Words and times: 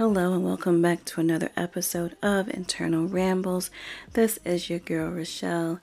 Hello, 0.00 0.32
and 0.32 0.42
welcome 0.42 0.80
back 0.80 1.04
to 1.04 1.20
another 1.20 1.50
episode 1.58 2.16
of 2.22 2.48
Internal 2.48 3.06
Rambles. 3.06 3.70
This 4.14 4.38
is 4.46 4.70
your 4.70 4.78
girl, 4.78 5.10
Rochelle. 5.10 5.80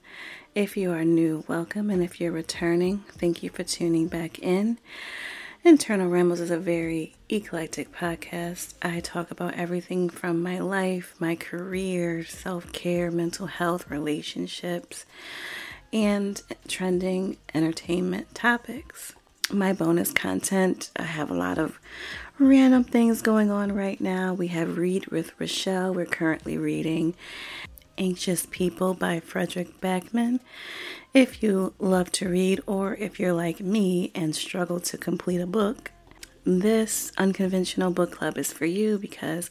If 0.56 0.76
you 0.76 0.90
are 0.90 1.04
new, 1.04 1.44
welcome, 1.46 1.88
and 1.88 2.02
if 2.02 2.20
you're 2.20 2.32
returning, 2.32 3.04
thank 3.12 3.44
you 3.44 3.50
for 3.50 3.62
tuning 3.62 4.08
back 4.08 4.40
in. 4.40 4.78
Internal 5.62 6.08
Rambles 6.08 6.40
is 6.40 6.50
a 6.50 6.58
very 6.58 7.14
eclectic 7.28 7.92
podcast. 7.94 8.74
I 8.82 8.98
talk 8.98 9.30
about 9.30 9.54
everything 9.54 10.08
from 10.08 10.42
my 10.42 10.58
life, 10.58 11.14
my 11.20 11.36
career, 11.36 12.24
self 12.24 12.72
care, 12.72 13.12
mental 13.12 13.46
health, 13.46 13.88
relationships, 13.88 15.06
and 15.92 16.42
trending 16.66 17.36
entertainment 17.54 18.34
topics. 18.34 19.14
My 19.50 19.72
bonus 19.72 20.12
content, 20.12 20.90
I 20.96 21.04
have 21.04 21.30
a 21.30 21.34
lot 21.34 21.56
of 21.56 21.78
random 22.38 22.84
things 22.84 23.20
going 23.20 23.50
on 23.50 23.72
right 23.72 24.00
now. 24.00 24.32
We 24.32 24.48
have 24.48 24.78
Read 24.78 25.06
with 25.06 25.32
Rochelle. 25.40 25.92
We're 25.92 26.06
currently 26.06 26.56
reading 26.56 27.14
Anxious 27.96 28.46
People 28.46 28.94
by 28.94 29.18
Fredrik 29.18 29.80
Backman. 29.80 30.38
If 31.12 31.42
you 31.42 31.74
love 31.80 32.12
to 32.12 32.28
read, 32.28 32.60
or 32.66 32.94
if 32.94 33.18
you're 33.18 33.32
like 33.32 33.58
me 33.60 34.12
and 34.14 34.36
struggle 34.36 34.78
to 34.80 34.96
complete 34.96 35.40
a 35.40 35.46
book, 35.46 35.90
this 36.44 37.10
unconventional 37.18 37.90
book 37.90 38.12
club 38.12 38.38
is 38.38 38.52
for 38.52 38.66
you 38.66 38.98
because 38.98 39.50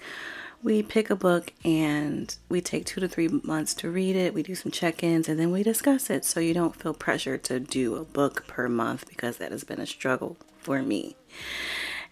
we 0.64 0.82
pick 0.82 1.10
a 1.10 1.16
book 1.16 1.52
and 1.66 2.36
we 2.48 2.62
take 2.62 2.86
two 2.86 3.02
to 3.02 3.08
three 3.10 3.28
months 3.28 3.74
to 3.76 3.92
read 3.92 4.16
it. 4.16 4.34
We 4.34 4.44
do 4.44 4.56
some 4.56 4.72
check 4.72 5.04
ins 5.04 5.28
and 5.28 5.38
then 5.38 5.52
we 5.52 5.62
discuss 5.62 6.10
it 6.10 6.24
so 6.24 6.40
you 6.40 6.54
don't 6.54 6.76
feel 6.76 6.94
pressure 6.94 7.38
to 7.38 7.60
do 7.60 7.96
a 7.96 8.06
book 8.06 8.48
per 8.48 8.70
month 8.70 9.10
because 9.10 9.38
that 9.38 9.52
has 9.52 9.66
been 9.66 9.82
a 9.82 9.86
struggle 9.86 10.38
for 10.60 10.82
me. 10.82 11.18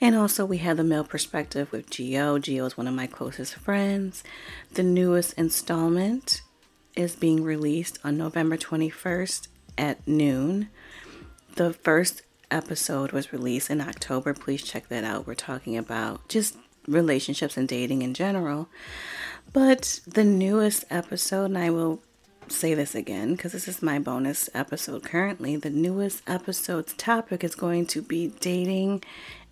And 0.02 0.16
also, 0.16 0.46
we 0.46 0.58
have 0.58 0.78
the 0.78 0.84
male 0.84 1.04
perspective 1.04 1.72
with 1.72 1.90
Geo. 1.90 2.38
Geo 2.38 2.66
is 2.66 2.78
one 2.78 2.88
of 2.88 2.94
my 2.94 3.08
closest 3.08 3.56
friends. 3.56 4.24
The 4.74 4.84
newest 4.84 5.34
installment 5.34 6.42
is 6.96 7.16
being 7.16 7.44
released 7.44 8.00
on 8.04 8.18
November 8.18 8.58
21st 8.58 9.48
at 9.78 10.08
noon. 10.08 10.70
The 11.56 11.74
first 11.74 12.24
episode 12.52 13.12
was 13.12 13.34
released 13.34 13.70
in 13.70 13.82
October. 13.82 14.34
Please 14.34 14.64
check 14.64 14.90
that 14.90 15.04
out. 15.04 15.28
We're 15.28 15.36
talking 15.36 15.78
about 15.78 16.28
just 16.28 16.58
relationships 16.88 17.58
and 17.58 17.68
dating 17.68 18.02
in 18.02 18.14
general. 18.14 18.70
But 19.54 20.02
the 20.06 20.24
newest 20.24 20.86
episode, 20.90 21.46
and 21.46 21.58
I 21.58 21.70
will 21.70 22.02
say 22.48 22.74
this 22.74 22.94
again 22.94 23.36
because 23.36 23.54
this 23.54 23.68
is 23.68 23.82
my 23.82 24.00
bonus 24.00 24.50
episode 24.54 25.04
currently. 25.04 25.56
The 25.56 25.70
newest 25.70 26.22
episode's 26.28 26.94
topic 26.94 27.44
is 27.44 27.56
going 27.56 27.88
to 27.88 28.02
be 28.02 28.28
dating 28.40 29.04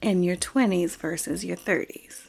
in 0.04 0.22
your 0.22 0.36
20s 0.36 0.98
versus 0.98 1.44
your 1.46 1.58
30s. 1.58 2.28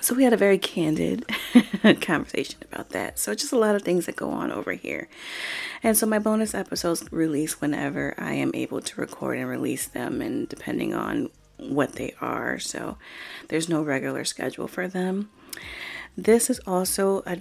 So 0.00 0.14
we 0.14 0.24
had 0.24 0.32
a 0.32 0.38
very 0.38 0.58
candid 0.58 1.26
conversation 2.00 2.60
about 2.70 2.90
that. 2.90 3.18
So 3.18 3.34
just 3.34 3.52
a 3.52 3.58
lot 3.58 3.74
of 3.74 3.82
things 3.82 4.06
that 4.06 4.16
go 4.16 4.30
on 4.30 4.50
over 4.50 4.72
here. 4.72 5.08
And 5.82 5.96
so 5.96 6.06
my 6.06 6.18
bonus 6.18 6.54
episodes 6.54 7.10
release 7.12 7.60
whenever 7.60 8.14
I 8.18 8.32
am 8.32 8.50
able 8.54 8.80
to 8.80 9.00
record 9.00 9.38
and 9.38 9.48
release 9.48 9.86
them 9.86 10.20
and 10.20 10.48
depending 10.48 10.94
on 10.94 11.30
what 11.56 11.92
they 11.92 12.14
are. 12.20 12.58
So 12.58 12.98
there's 13.48 13.68
no 13.68 13.82
regular 13.82 14.24
schedule 14.24 14.68
for 14.68 14.88
them. 14.88 15.30
This 16.16 16.50
is 16.50 16.60
also 16.66 17.22
a 17.24 17.38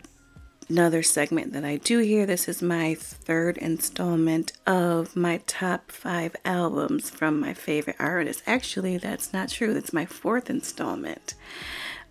another 0.72 1.03
segment 1.03 1.52
that 1.52 1.66
I 1.66 1.75
do 1.75 1.97
here. 1.97 2.25
This 2.25 2.47
is 2.47 2.61
my 2.61 2.95
third 2.95 3.58
installment 3.58 4.53
of 4.66 5.17
my 5.17 5.41
top 5.45 5.91
five 5.91 6.33
albums 6.45 7.09
from 7.09 7.41
my 7.41 7.53
favorite 7.53 7.97
artists. 8.00 8.41
Actually, 8.47 8.97
that's 8.97 9.33
not 9.33 9.49
true. 9.49 9.75
It's 9.75 9.92
my 9.92 10.05
fourth 10.05 10.49
installment. 10.49 11.33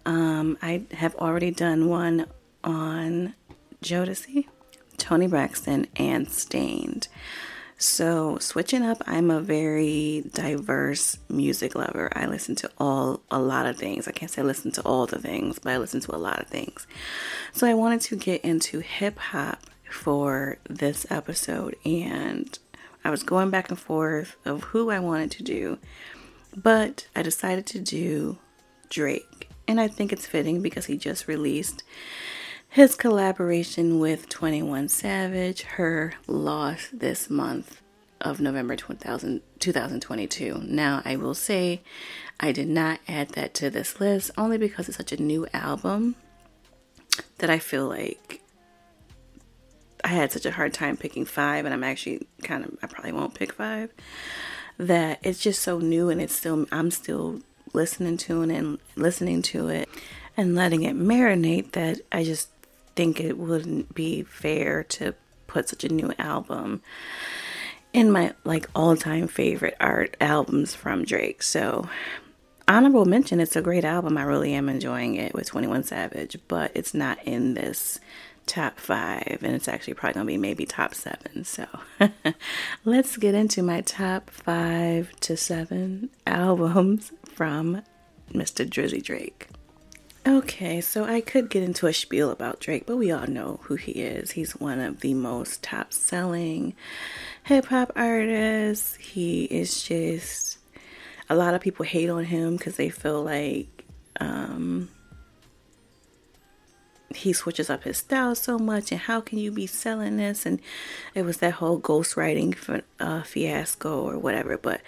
Um, 0.05 0.59
I 0.61 0.83
have 0.93 1.15
already 1.17 1.51
done 1.51 1.89
one 1.89 2.27
on 2.63 3.33
Jodeci, 3.83 4.47
Toni 4.99 5.27
Braxton, 5.27 5.87
and 5.97 6.31
Staind. 6.31 7.09
So, 7.83 8.37
switching 8.41 8.83
up, 8.83 9.03
I'm 9.07 9.31
a 9.31 9.41
very 9.41 10.25
diverse 10.35 11.17
music 11.31 11.75
lover. 11.75 12.13
I 12.15 12.27
listen 12.27 12.55
to 12.57 12.71
all 12.77 13.23
a 13.31 13.39
lot 13.41 13.65
of 13.65 13.79
things. 13.79 14.07
I 14.07 14.13
can't 14.13 14.31
say 14.31 14.43
I 14.43 14.45
listen 14.45 14.71
to 14.73 14.83
all 14.83 15.07
the 15.07 15.19
things, 15.19 15.59
but 15.59 15.73
I 15.73 15.79
listen 15.79 16.01
to 16.03 16.15
a 16.15 16.19
lot 16.19 16.41
of 16.41 16.49
things. 16.49 16.87
So, 17.55 17.67
I 17.67 17.73
wanted 17.73 18.03
to 18.03 18.17
get 18.17 18.45
into 18.45 18.81
hip 18.81 19.19
hop 19.19 19.63
for 19.91 20.59
this 20.69 21.07
episode, 21.09 21.75
and 21.87 22.59
I 23.03 23.09
was 23.09 23.23
going 23.23 23.49
back 23.49 23.71
and 23.71 23.79
forth 23.79 24.37
of 24.45 24.65
who 24.65 24.91
I 24.91 24.99
wanted 24.99 25.31
to 25.31 25.43
do, 25.43 25.79
but 26.55 27.09
I 27.17 27.23
decided 27.23 27.65
to 27.69 27.79
do 27.79 28.37
Drake. 28.91 29.49
And 29.67 29.81
I 29.81 29.89
think 29.89 30.13
it's 30.13 30.27
fitting 30.27 30.61
because 30.61 30.85
he 30.85 30.99
just 30.99 31.27
released 31.27 31.83
his 32.71 32.95
collaboration 32.95 33.99
with 33.99 34.29
21 34.29 34.89
Savage, 34.89 35.63
her 35.63 36.15
loss 36.29 36.89
this 36.93 37.29
month 37.29 37.83
of 38.21 38.41
November 38.41 38.77
2000, 38.77 39.41
2022. 39.59 40.63
Now, 40.65 41.03
I 41.05 41.17
will 41.17 41.35
say 41.35 41.83
I 42.39 42.53
did 42.53 42.69
not 42.69 43.01
add 43.09 43.31
that 43.31 43.55
to 43.55 43.71
this 43.71 44.01
list 44.01 44.31
only 44.39 44.57
because 44.57 44.89
it's 44.89 44.97
such 44.97 45.11
a 45.11 45.21
new 45.21 45.49
album 45.53 46.15
that 47.39 47.51
I 47.51 47.59
feel 47.59 47.89
like 47.89 48.41
I 50.05 50.09
had 50.09 50.31
such 50.31 50.47
a 50.47 50.53
hard 50.53 50.73
time 50.73 50.97
picking 50.97 51.25
five, 51.25 51.65
and 51.65 51.75
I'm 51.75 51.85
actually 51.85 52.29
kind 52.45 52.65
of, 52.65 52.79
I 52.85 52.87
probably 52.87 53.13
won't 53.13 53.35
pick 53.35 53.53
five. 53.53 53.91
That 54.79 55.19
it's 55.25 55.41
just 55.41 55.61
so 55.61 55.81
new 55.81 56.09
and 56.09 56.23
it's 56.23 56.35
still, 56.35 56.67
I'm 56.71 56.93
still 56.93 57.41
listening 57.73 58.17
to 58.19 58.43
it 58.43 58.51
and 58.51 58.79
listening 58.95 59.43
to 59.43 59.69
it 59.69 59.89
and 60.37 60.55
letting 60.55 60.85
it 60.85 60.97
marinate 60.97 61.73
that 61.73 62.01
I 62.13 62.23
just 62.23 62.49
think 63.01 63.19
it 63.19 63.39
wouldn't 63.39 63.95
be 63.95 64.23
fair 64.25 64.85
to 64.85 65.15
put 65.47 65.71
such 65.71 65.85
a 65.85 65.89
new 65.89 66.13
album 66.19 66.83
in 67.95 68.13
my 68.13 68.35
like 68.45 68.69
all-time 68.75 69.27
favorite 69.27 69.75
art 69.81 70.19
albums 70.21 70.75
from 70.75 71.07
Drake. 71.07 71.43
So, 71.43 71.89
honorable 72.69 73.07
mention, 73.07 73.41
it's 73.41 73.57
a 73.57 73.63
great 73.63 73.87
album. 73.87 74.19
I 74.19 74.23
really 74.25 74.53
am 74.53 74.69
enjoying 74.69 75.15
it 75.15 75.33
with 75.33 75.47
21 75.47 75.85
Savage, 75.85 76.37
but 76.47 76.73
it's 76.75 76.93
not 76.93 77.17
in 77.25 77.55
this 77.55 78.01
top 78.45 78.79
5 78.79 79.39
and 79.41 79.55
it's 79.55 79.67
actually 79.67 79.95
probably 79.95 80.21
to 80.21 80.27
be 80.27 80.37
maybe 80.37 80.67
top 80.67 80.95
7. 80.95 81.45
So, 81.45 81.67
let's 82.85 83.17
get 83.17 83.35
into 83.35 83.63
my 83.63 83.81
top 83.81 84.29
5 84.29 85.19
to 85.21 85.39
7 85.39 86.11
albums 86.27 87.13
from 87.33 87.81
Mr. 88.35 88.69
Drizzy 88.69 89.03
Drake. 89.03 89.49
Okay, 90.31 90.81
so 90.81 91.05
I 91.05 91.23
could 91.23 91.51
get 91.51 91.65
into 91.65 91.89
a 91.89 91.93
spiel 91.93 92.31
about 92.31 92.61
Drake, 92.61 92.87
but 92.87 92.97
we 92.97 93.11
all 93.11 93.27
know 93.27 93.59
who 93.65 93.75
he 93.75 93.91
is. 93.91 94.31
He's 94.31 94.53
one 94.53 94.79
of 94.79 95.01
the 95.01 95.13
most 95.13 95.61
top 95.65 95.93
selling 95.93 96.75
hip 97.43 97.65
hop 97.65 97.91
artists. 97.97 98.95
He 98.95 99.47
is 99.47 99.83
just, 99.83 100.59
a 101.29 101.35
lot 101.35 101.55
of 101.55 101.61
people 101.61 101.85
hate 101.85 102.09
on 102.09 102.23
him 102.23 102.57
because 102.57 102.77
they 102.77 102.91
feel 102.91 103.25
like 103.25 103.85
um, 104.21 104.89
he 107.13 107.33
switches 107.33 107.69
up 107.69 107.83
his 107.83 107.99
style 107.99 108.37
so 108.37 108.57
much. 108.57 108.93
And 108.93 109.01
how 109.01 109.21
can 109.21 109.41
you 109.41 109.51
be 109.51 109.67
selling 109.67 110.17
this? 110.17 110.47
And 110.47 110.61
it 111.13 111.23
was 111.23 111.39
that 111.39 111.55
whole 111.55 111.81
ghostwriting 111.81 112.83
uh, 113.01 113.23
fiasco 113.23 114.01
or 114.09 114.17
whatever. 114.17 114.57
But 114.57 114.81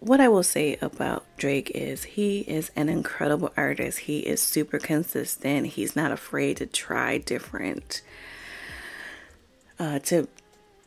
what 0.00 0.20
I 0.20 0.28
will 0.28 0.42
say 0.42 0.76
about 0.80 1.24
Drake 1.36 1.70
is 1.74 2.04
he 2.04 2.40
is 2.40 2.70
an 2.76 2.88
incredible 2.88 3.52
artist. 3.56 4.00
He 4.00 4.20
is 4.20 4.40
super 4.40 4.78
consistent. 4.78 5.68
He's 5.68 5.96
not 5.96 6.12
afraid 6.12 6.58
to 6.58 6.66
try 6.66 7.18
different, 7.18 8.02
uh, 9.78 9.98
to 10.00 10.28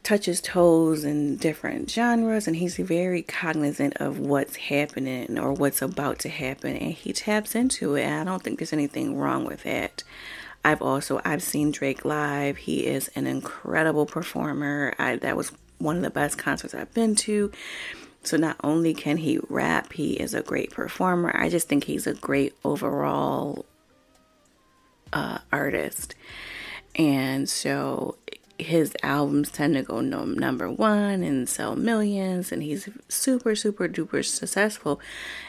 touch 0.03 0.25
his 0.25 0.41
toes 0.41 1.03
in 1.03 1.37
different 1.37 1.89
genres, 1.89 2.47
and 2.47 2.55
he's 2.55 2.77
very 2.77 3.21
cognizant 3.21 3.95
of 3.97 4.19
what's 4.19 4.55
happening 4.55 5.37
or 5.37 5.53
what's 5.53 5.81
about 5.81 6.19
to 6.19 6.29
happen, 6.29 6.75
and 6.75 6.93
he 6.93 7.11
taps 7.11 7.55
into 7.55 7.95
it. 7.95 8.07
I 8.07 8.23
don't 8.23 8.41
think 8.41 8.59
there's 8.59 8.73
anything 8.73 9.17
wrong 9.17 9.43
with 9.43 9.63
that. 9.63 10.03
I've 10.63 10.81
also 10.81 11.21
I've 11.23 11.43
seen 11.43 11.71
Drake 11.71 12.05
live. 12.05 12.57
He 12.57 12.85
is 12.85 13.09
an 13.15 13.27
incredible 13.27 14.05
performer. 14.05 14.93
I, 14.99 15.15
that 15.17 15.37
was 15.37 15.51
one 15.77 15.97
of 15.97 16.03
the 16.03 16.09
best 16.09 16.37
concerts 16.37 16.73
I've 16.73 16.93
been 16.93 17.15
to. 17.15 17.51
So 18.23 18.37
not 18.37 18.57
only 18.63 18.93
can 18.93 19.17
he 19.17 19.39
rap, 19.49 19.93
he 19.93 20.13
is 20.13 20.33
a 20.33 20.41
great 20.41 20.71
performer. 20.71 21.31
I 21.35 21.49
just 21.49 21.67
think 21.67 21.85
he's 21.85 22.05
a 22.05 22.13
great 22.13 22.53
overall 22.63 23.65
uh, 25.13 25.39
artist. 25.51 26.15
And 26.95 27.49
so 27.49 28.17
his 28.57 28.95
albums 29.03 29.51
tend 29.51 29.75
to 29.75 29.83
go 29.83 30.01
no, 30.01 30.25
number 30.25 30.69
one 30.69 31.23
and 31.23 31.47
sell 31.47 31.75
millions, 31.77 32.51
and 32.51 32.61
he's 32.61 32.89
super, 33.07 33.55
super 33.55 33.87
duper 33.87 34.23
successful. 34.23 34.99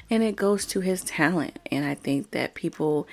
And 0.08 0.22
it 0.22 0.36
goes 0.36 0.64
to 0.66 0.80
his 0.80 1.02
talent. 1.02 1.58
And 1.70 1.84
I 1.84 1.94
think 1.94 2.30
that 2.30 2.54
people 2.54 3.08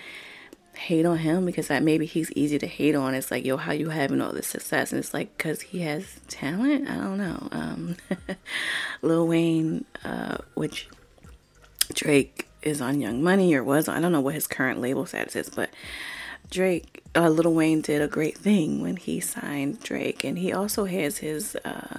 hate 0.77 1.05
on 1.05 1.17
him 1.17 1.45
because 1.45 1.67
that 1.67 1.83
maybe 1.83 2.05
he's 2.05 2.31
easy 2.31 2.57
to 2.59 2.67
hate 2.67 2.95
on. 2.95 3.13
It's 3.13 3.31
like, 3.31 3.45
yo, 3.45 3.57
how 3.57 3.71
you 3.71 3.89
having 3.89 4.21
all 4.21 4.31
this 4.31 4.47
success? 4.47 4.91
And 4.91 4.99
it's 4.99 5.13
like, 5.13 5.37
because 5.37 5.61
he 5.61 5.81
has 5.81 6.19
talent? 6.27 6.89
I 6.89 6.95
don't 6.95 7.17
know. 7.17 7.47
Um, 7.51 7.95
Lil 9.01 9.27
Wayne, 9.27 9.85
uh, 10.05 10.37
which 10.53 10.87
Drake 11.93 12.47
is 12.61 12.81
on 12.81 12.99
Young 12.99 13.23
Money 13.23 13.53
or 13.55 13.63
was 13.63 13.87
I 13.87 13.99
don't 13.99 14.11
know 14.11 14.21
what 14.21 14.33
his 14.33 14.47
current 14.47 14.81
label 14.81 15.05
status 15.05 15.35
is, 15.35 15.49
but 15.49 15.69
Drake, 16.49 17.03
uh, 17.15 17.29
Lil 17.29 17.53
Wayne 17.53 17.81
did 17.81 18.01
a 18.01 18.07
great 18.07 18.37
thing 18.37 18.81
when 18.81 18.95
he 18.95 19.19
signed 19.19 19.81
Drake, 19.83 20.23
and 20.23 20.37
he 20.37 20.53
also 20.53 20.85
has 20.85 21.17
his 21.17 21.55
uh, 21.65 21.97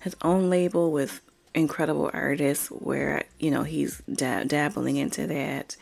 his 0.00 0.16
own 0.22 0.48
label 0.48 0.90
with 0.90 1.20
incredible 1.54 2.10
artists 2.12 2.68
where 2.68 3.24
you 3.38 3.50
know 3.50 3.62
he's 3.62 4.02
dab- 4.12 4.48
dabbling 4.48 4.96
into 4.96 5.26
that 5.26 5.76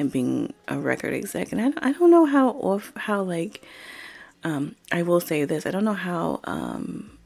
and 0.00 0.10
being 0.10 0.52
a 0.66 0.78
record 0.78 1.14
exec. 1.14 1.52
And 1.52 1.60
I, 1.60 1.88
I 1.88 1.92
don't 1.92 2.10
know 2.10 2.24
how 2.24 2.50
off 2.50 2.92
how 2.96 3.22
like 3.22 3.62
um, 4.42 4.74
I 4.90 5.02
will 5.02 5.20
say 5.20 5.44
this 5.44 5.66
I 5.66 5.70
don't 5.70 5.84
know 5.84 5.92
how 5.92 6.40
um, 6.44 7.18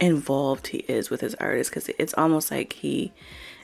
involved 0.00 0.68
he 0.68 0.78
is 0.78 1.10
with 1.10 1.20
his 1.20 1.34
artists 1.36 1.70
because 1.70 1.88
it's 1.98 2.14
almost 2.14 2.50
like 2.50 2.74
he 2.74 3.12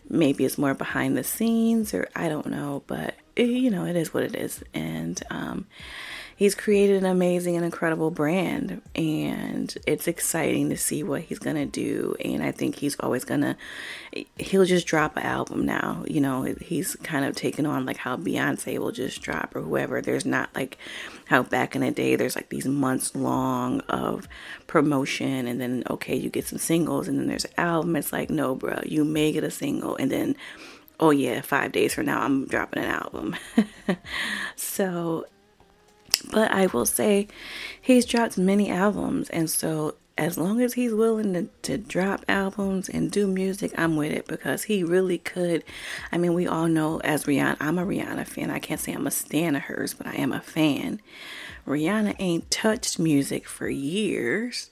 maybe 0.08 0.44
is 0.44 0.58
more 0.58 0.74
behind 0.74 1.16
the 1.16 1.24
scenes 1.24 1.94
or 1.94 2.08
I 2.16 2.28
don't 2.28 2.46
know, 2.46 2.82
but 2.86 3.14
it, 3.36 3.48
you 3.48 3.70
know 3.70 3.84
it 3.84 3.96
is 3.96 4.12
what 4.12 4.24
it 4.24 4.34
is, 4.34 4.64
and 4.74 5.22
um, 5.30 5.66
he's 6.36 6.54
created 6.54 7.02
an 7.02 7.06
amazing 7.06 7.56
and 7.56 7.64
incredible 7.64 8.10
brand 8.10 8.80
and 8.94 9.76
it's 9.86 10.08
exciting 10.08 10.68
to 10.70 10.76
see 10.76 11.02
what 11.02 11.22
he's 11.22 11.38
gonna 11.38 11.66
do 11.66 12.14
and 12.24 12.42
i 12.42 12.50
think 12.50 12.76
he's 12.76 12.98
always 13.00 13.24
gonna 13.24 13.56
he'll 14.38 14.64
just 14.64 14.86
drop 14.86 15.16
an 15.16 15.22
album 15.22 15.64
now 15.64 16.04
you 16.06 16.20
know 16.20 16.42
he's 16.60 16.96
kind 16.96 17.24
of 17.24 17.34
taken 17.34 17.66
on 17.66 17.86
like 17.86 17.96
how 17.96 18.16
beyonce 18.16 18.78
will 18.78 18.92
just 18.92 19.22
drop 19.22 19.54
or 19.54 19.60
whoever. 19.60 20.00
There's 20.00 20.26
not 20.26 20.50
like 20.54 20.78
how 21.26 21.42
back 21.42 21.74
in 21.74 21.82
the 21.82 21.90
day 21.90 22.16
there's 22.16 22.36
like 22.36 22.48
these 22.48 22.66
months 22.66 23.14
long 23.14 23.80
of 23.88 24.28
promotion 24.66 25.46
and 25.46 25.60
then 25.60 25.82
okay 25.88 26.16
you 26.16 26.30
get 26.30 26.46
some 26.46 26.58
singles 26.58 27.08
and 27.08 27.18
then 27.18 27.26
there's 27.26 27.44
an 27.44 27.52
album. 27.58 27.96
It's 27.96 28.12
like 28.12 28.30
no 28.30 28.54
bro 28.54 28.80
you 28.84 29.04
may 29.04 29.32
get 29.32 29.44
a 29.44 29.50
single 29.50 29.96
and 29.96 30.10
then 30.10 30.36
oh 31.00 31.10
yeah 31.10 31.40
five 31.40 31.72
days 31.72 31.94
from 31.94 32.06
now 32.06 32.22
i'm 32.22 32.46
dropping 32.46 32.82
an 32.82 32.90
album. 32.90 33.36
So 34.56 35.26
but 36.30 36.50
I 36.50 36.66
will 36.66 36.86
say 36.86 37.28
he's 37.80 38.06
dropped 38.06 38.38
many 38.38 38.70
albums, 38.70 39.28
and 39.30 39.48
so 39.50 39.96
as 40.18 40.36
long 40.36 40.60
as 40.60 40.74
he's 40.74 40.92
willing 40.92 41.32
to, 41.32 41.48
to 41.62 41.78
drop 41.78 42.24
albums 42.28 42.88
and 42.88 43.10
do 43.10 43.26
music, 43.26 43.72
I'm 43.78 43.96
with 43.96 44.12
it 44.12 44.26
because 44.26 44.64
he 44.64 44.84
really 44.84 45.18
could. 45.18 45.64
I 46.10 46.18
mean, 46.18 46.34
we 46.34 46.46
all 46.46 46.68
know 46.68 47.00
as 47.00 47.24
Rihanna, 47.24 47.56
I'm 47.60 47.78
a 47.78 47.86
Rihanna 47.86 48.26
fan. 48.26 48.50
I 48.50 48.58
can't 48.58 48.80
say 48.80 48.92
I'm 48.92 49.06
a 49.06 49.10
stan 49.10 49.56
of 49.56 49.62
hers, 49.62 49.94
but 49.94 50.06
I 50.06 50.14
am 50.14 50.32
a 50.32 50.40
fan. 50.40 51.00
Rihanna 51.66 52.16
ain't 52.18 52.50
touched 52.50 52.98
music 52.98 53.46
for 53.46 53.68
years. 53.68 54.70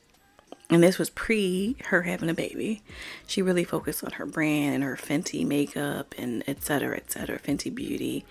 And 0.69 0.85
this 0.85 0.99
was 0.99 1.11
pre 1.11 1.77
her 1.87 2.03
having 2.03 2.31
a 2.31 2.35
baby. 2.35 2.83
She 3.27 3.43
really 3.43 3.65
focused 3.65 4.05
on 4.05 4.13
her 4.13 4.27
brand 4.27 4.77
and 4.77 4.85
her 4.85 4.97
Fenty 4.97 5.45
makeup 5.45 6.15
and 6.17 6.45
etc. 6.49 6.97
etc. 6.97 7.41
Fenty 7.41 7.75
Beauty. 7.75 8.25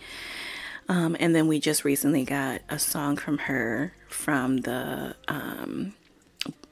Um, 0.90 1.16
and 1.20 1.36
then 1.36 1.48
we 1.48 1.60
just 1.60 1.86
recently 1.86 2.26
got 2.26 2.62
a 2.68 2.80
song 2.80 3.16
from 3.16 3.38
her 3.38 3.94
from 4.08 4.58
the 4.58 5.16
um, 5.28 5.94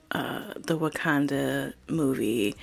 uh, 0.10 0.54
the 0.56 0.78
Wakanda 0.78 1.74
movie, 1.88 2.56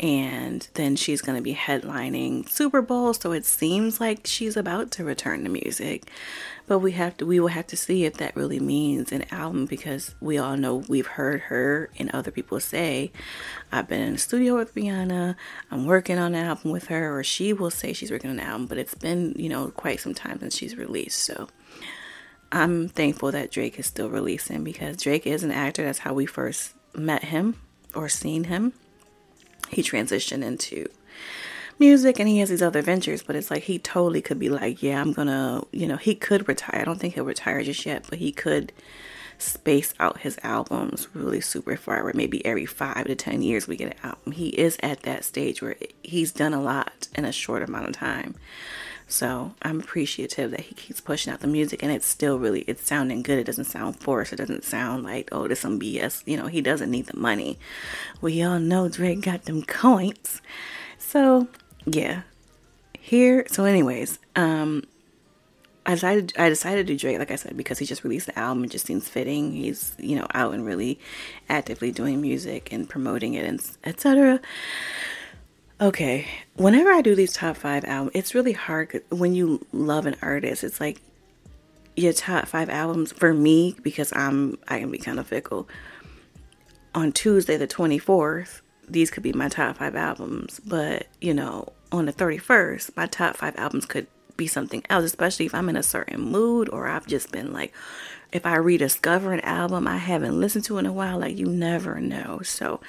and 0.00 0.68
then 0.74 0.94
she's 0.94 1.22
going 1.22 1.36
to 1.36 1.42
be 1.42 1.54
headlining 1.54 2.48
Super 2.48 2.80
Bowl. 2.80 3.12
So 3.14 3.32
it 3.32 3.44
seems 3.44 4.00
like 4.00 4.26
she's 4.26 4.56
about 4.56 4.92
to 4.92 5.04
return 5.04 5.42
to 5.42 5.50
music, 5.50 6.08
but 6.68 6.78
we 6.78 6.92
have 6.92 7.16
to 7.16 7.26
we 7.26 7.40
will 7.40 7.48
have 7.48 7.66
to 7.68 7.76
see 7.76 8.04
if 8.04 8.14
that 8.18 8.36
really 8.36 8.60
means 8.60 9.10
an 9.10 9.24
album 9.32 9.66
because 9.66 10.14
we 10.20 10.38
all 10.38 10.56
know 10.56 10.84
we've 10.88 11.06
heard 11.06 11.40
her 11.42 11.90
and 11.98 12.10
other 12.10 12.30
people 12.30 12.60
say, 12.60 13.10
"I've 13.72 13.88
been 13.88 14.02
in 14.02 14.12
the 14.12 14.18
studio 14.18 14.56
with 14.56 14.74
Rihanna. 14.74 15.34
I'm 15.70 15.84
working 15.86 16.18
on 16.18 16.34
an 16.34 16.46
album 16.46 16.70
with 16.70 16.86
her," 16.86 17.18
or 17.18 17.24
she 17.24 17.52
will 17.52 17.70
say 17.70 17.92
she's 17.92 18.12
working 18.12 18.30
on 18.30 18.38
an 18.38 18.46
album, 18.46 18.66
but 18.66 18.78
it's 18.78 18.94
been 18.94 19.34
you 19.36 19.48
know 19.48 19.68
quite 19.68 20.00
some 20.00 20.14
time 20.14 20.38
since 20.40 20.56
she's 20.56 20.76
released. 20.76 21.20
So. 21.20 21.48
I'm 22.50 22.88
thankful 22.88 23.30
that 23.32 23.50
Drake 23.50 23.78
is 23.78 23.84
still 23.84 24.08
releasing 24.08 24.64
because 24.64 24.96
Drake 24.96 25.26
is 25.26 25.44
an 25.44 25.50
actor. 25.50 25.84
That's 25.84 25.98
how 25.98 26.14
we 26.14 26.24
first 26.24 26.72
met 26.94 27.24
him 27.24 27.56
or 27.94 28.08
seen 28.08 28.44
him 28.44 28.72
he 29.70 29.82
transitioned 29.82 30.42
into 30.42 30.86
music 31.78 32.18
and 32.18 32.28
he 32.28 32.38
has 32.40 32.50
these 32.50 32.62
other 32.62 32.82
ventures, 32.82 33.22
but 33.22 33.36
it's 33.36 33.50
like 33.50 33.64
he 33.64 33.78
totally 33.78 34.20
could 34.20 34.38
be 34.38 34.48
like, 34.48 34.82
yeah, 34.82 35.00
I'm 35.00 35.12
gonna, 35.12 35.62
you 35.72 35.86
know, 35.86 35.96
he 35.96 36.14
could 36.14 36.48
retire. 36.48 36.80
I 36.80 36.84
don't 36.84 36.98
think 36.98 37.14
he'll 37.14 37.24
retire 37.24 37.62
just 37.62 37.86
yet, 37.86 38.06
but 38.08 38.18
he 38.18 38.32
could 38.32 38.72
space 39.38 39.94
out 40.00 40.18
his 40.22 40.36
albums 40.42 41.08
really 41.14 41.40
super 41.40 41.76
far, 41.76 42.02
where 42.02 42.12
maybe 42.14 42.44
every 42.44 42.66
five 42.66 43.06
to 43.06 43.14
ten 43.14 43.40
years 43.42 43.68
we 43.68 43.76
get 43.76 43.92
an 43.92 43.98
album. 44.02 44.32
He 44.32 44.48
is 44.48 44.76
at 44.82 45.02
that 45.02 45.24
stage 45.24 45.62
where 45.62 45.76
he's 46.02 46.32
done 46.32 46.52
a 46.52 46.60
lot 46.60 47.06
in 47.14 47.24
a 47.24 47.32
short 47.32 47.62
amount 47.62 47.86
of 47.86 47.92
time. 47.94 48.34
So 49.10 49.54
I'm 49.62 49.80
appreciative 49.80 50.50
that 50.50 50.60
he 50.60 50.74
keeps 50.74 51.00
pushing 51.00 51.32
out 51.32 51.40
the 51.40 51.46
music 51.46 51.82
and 51.82 51.90
it's 51.90 52.06
still 52.06 52.38
really 52.38 52.60
it's 52.62 52.86
sounding 52.86 53.22
good. 53.22 53.38
It 53.38 53.44
doesn't 53.44 53.64
sound 53.64 53.98
forced. 53.98 54.34
It 54.34 54.36
doesn't 54.36 54.64
sound 54.64 55.02
like, 55.02 55.30
oh, 55.32 55.46
there's 55.46 55.60
some 55.60 55.80
BS. 55.80 56.22
You 56.26 56.36
know, 56.36 56.46
he 56.46 56.60
doesn't 56.60 56.90
need 56.90 57.06
the 57.06 57.16
money. 57.16 57.58
We 58.20 58.42
all 58.42 58.60
know 58.60 58.88
Drake 58.88 59.22
got 59.22 59.46
them 59.46 59.62
coins. 59.62 60.42
So 60.98 61.48
yeah. 61.86 62.22
Here 63.00 63.46
so 63.48 63.64
anyways, 63.64 64.18
um 64.36 64.84
I 65.86 65.94
decided 65.94 66.34
I 66.38 66.50
decided 66.50 66.86
to 66.86 66.92
do 66.92 66.98
Drake, 66.98 67.18
like 67.18 67.30
I 67.30 67.36
said, 67.36 67.56
because 67.56 67.78
he 67.78 67.86
just 67.86 68.04
released 68.04 68.26
the 68.26 68.38
album. 68.38 68.62
It 68.62 68.70
just 68.70 68.84
seems 68.84 69.08
fitting. 69.08 69.52
He's 69.52 69.96
you 69.98 70.16
know 70.16 70.26
out 70.34 70.52
and 70.52 70.66
really 70.66 71.00
actively 71.48 71.90
doing 71.90 72.20
music 72.20 72.70
and 72.70 72.86
promoting 72.86 73.32
it 73.32 73.46
and 73.46 73.58
etc. 73.84 74.38
Okay, 75.80 76.26
whenever 76.56 76.90
I 76.90 77.02
do 77.02 77.14
these 77.14 77.32
top 77.32 77.56
five 77.56 77.84
albums, 77.84 78.10
it's 78.14 78.34
really 78.34 78.52
hard 78.52 79.00
when 79.10 79.32
you 79.32 79.64
love 79.72 80.06
an 80.06 80.16
artist. 80.22 80.64
It's 80.64 80.80
like 80.80 81.00
your 81.94 82.12
top 82.12 82.48
five 82.48 82.68
albums 82.68 83.12
for 83.12 83.32
me 83.32 83.76
because 83.82 84.12
I'm 84.12 84.58
I 84.66 84.80
can 84.80 84.90
be 84.90 84.98
kind 84.98 85.20
of 85.20 85.28
fickle. 85.28 85.68
On 86.96 87.12
Tuesday 87.12 87.56
the 87.56 87.68
twenty 87.68 87.98
fourth, 87.98 88.60
these 88.88 89.08
could 89.12 89.22
be 89.22 89.32
my 89.32 89.48
top 89.48 89.76
five 89.76 89.94
albums, 89.94 90.60
but 90.66 91.06
you 91.20 91.32
know, 91.32 91.72
on 91.92 92.06
the 92.06 92.12
thirty 92.12 92.38
first, 92.38 92.96
my 92.96 93.06
top 93.06 93.36
five 93.36 93.54
albums 93.56 93.86
could 93.86 94.08
be 94.36 94.48
something 94.48 94.82
else, 94.90 95.04
especially 95.04 95.46
if 95.46 95.54
I'm 95.54 95.68
in 95.68 95.76
a 95.76 95.82
certain 95.84 96.20
mood 96.20 96.68
or 96.70 96.88
I've 96.88 97.06
just 97.06 97.30
been 97.30 97.52
like, 97.52 97.72
if 98.32 98.46
I 98.46 98.56
rediscover 98.56 99.32
an 99.32 99.40
album 99.40 99.86
I 99.86 99.96
haven't 99.98 100.40
listened 100.40 100.64
to 100.66 100.78
in 100.78 100.86
a 100.86 100.92
while, 100.92 101.18
like 101.18 101.38
you 101.38 101.46
never 101.46 102.00
know. 102.00 102.40
So 102.42 102.80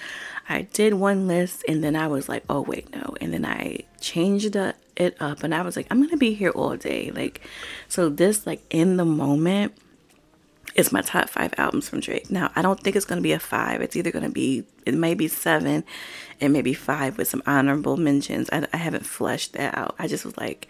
I 0.49 0.63
did 0.63 0.95
one 0.95 1.27
list 1.27 1.63
and 1.67 1.83
then 1.83 1.95
I 1.95 2.07
was 2.07 2.27
like, 2.27 2.43
oh, 2.49 2.61
wait, 2.61 2.91
no. 2.93 3.15
And 3.21 3.31
then 3.31 3.45
I 3.45 3.81
changed 4.01 4.55
it 4.55 5.15
up 5.21 5.43
and 5.43 5.53
I 5.53 5.61
was 5.61 5.75
like, 5.75 5.85
I'm 5.91 5.99
going 5.99 6.09
to 6.09 6.17
be 6.17 6.33
here 6.33 6.49
all 6.49 6.75
day. 6.75 7.11
Like, 7.11 7.41
so 7.87 8.09
this, 8.09 8.47
like, 8.47 8.63
in 8.71 8.97
the 8.97 9.05
moment, 9.05 9.73
is 10.75 10.91
my 10.91 11.01
top 11.01 11.29
five 11.29 11.53
albums 11.57 11.89
from 11.89 11.99
Drake. 11.99 12.29
Now, 12.29 12.51
I 12.55 12.61
don't 12.61 12.79
think 12.79 12.95
it's 12.95 13.05
going 13.05 13.17
to 13.17 13.23
be 13.23 13.33
a 13.33 13.39
five. 13.39 13.81
It's 13.81 13.95
either 13.95 14.11
going 14.11 14.25
to 14.25 14.31
be, 14.31 14.65
it 14.85 14.93
may 14.93 15.13
be 15.13 15.27
seven 15.27 15.83
it 16.39 16.49
may 16.49 16.61
be 16.61 16.73
five 16.73 17.17
with 17.17 17.27
some 17.27 17.43
honorable 17.45 17.97
mentions. 17.97 18.49
I, 18.51 18.65
I 18.71 18.77
haven't 18.77 19.05
fleshed 19.05 19.53
that 19.53 19.77
out. 19.77 19.95
I 19.99 20.07
just 20.07 20.23
was 20.23 20.37
like, 20.37 20.67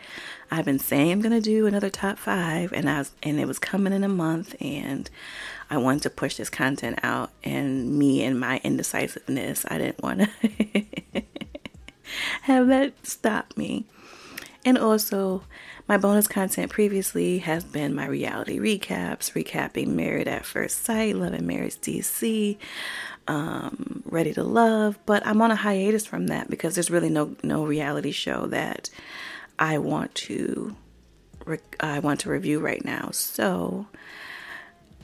I've 0.50 0.66
been 0.66 0.80
saying 0.80 1.12
I'm 1.12 1.22
going 1.22 1.32
to 1.32 1.42
do 1.42 1.68
another 1.68 1.90
top 1.90 2.18
five 2.18 2.74
and 2.74 2.90
I 2.90 3.00
was, 3.00 3.12
and 3.22 3.40
it 3.40 3.48
was 3.48 3.60
coming 3.60 3.94
in 3.94 4.04
a 4.04 4.10
month 4.10 4.56
and 4.60 5.10
I 5.70 5.78
wanted 5.78 6.04
to 6.04 6.10
push 6.10 6.38
this 6.38 6.50
content 6.50 6.98
out, 7.04 7.30
and 7.44 8.00
me 8.00 8.24
and 8.24 8.40
my 8.40 8.60
indecisiveness, 8.64 9.66
I 9.70 9.78
didn't 9.78 10.02
want 10.02 10.22
to 10.22 10.30
have 12.42 12.68
that 12.70 12.94
stop 13.06 13.56
me. 13.56 13.86
And 14.66 14.78
also, 14.78 15.44
my 15.88 15.98
bonus 15.98 16.28
content 16.28 16.72
previously 16.72 17.40
has 17.40 17.64
been 17.64 17.96
my 17.96 18.06
reality 18.06 18.60
recaps, 18.60 19.32
recapping 19.32 19.88
Married 19.88 20.28
at 20.28 20.46
First 20.46 20.84
Sight, 20.84 21.16
Love 21.16 21.34
and 21.34 21.48
Marriage 21.48 21.78
DC, 21.78 22.58
um, 23.28 24.04
Ready 24.06 24.34
to 24.34 24.44
Love. 24.44 25.00
But 25.06 25.26
I'm 25.26 25.42
on 25.42 25.52
a 25.52 25.56
hiatus 25.56 26.06
from 26.06 26.28
that 26.28 26.50
because 26.50 26.76
there's 26.76 26.92
really 26.92 27.10
no 27.10 27.36
no 27.42 27.66
reality 27.66 28.12
show 28.12 28.48
that 28.48 28.90
I 29.58 29.78
want 29.78 30.14
to 30.16 30.76
I 31.80 32.00
want 32.00 32.20
to 32.22 32.30
review 32.30 32.60
right 32.60 32.84
now. 32.84 33.10
So 33.12 33.88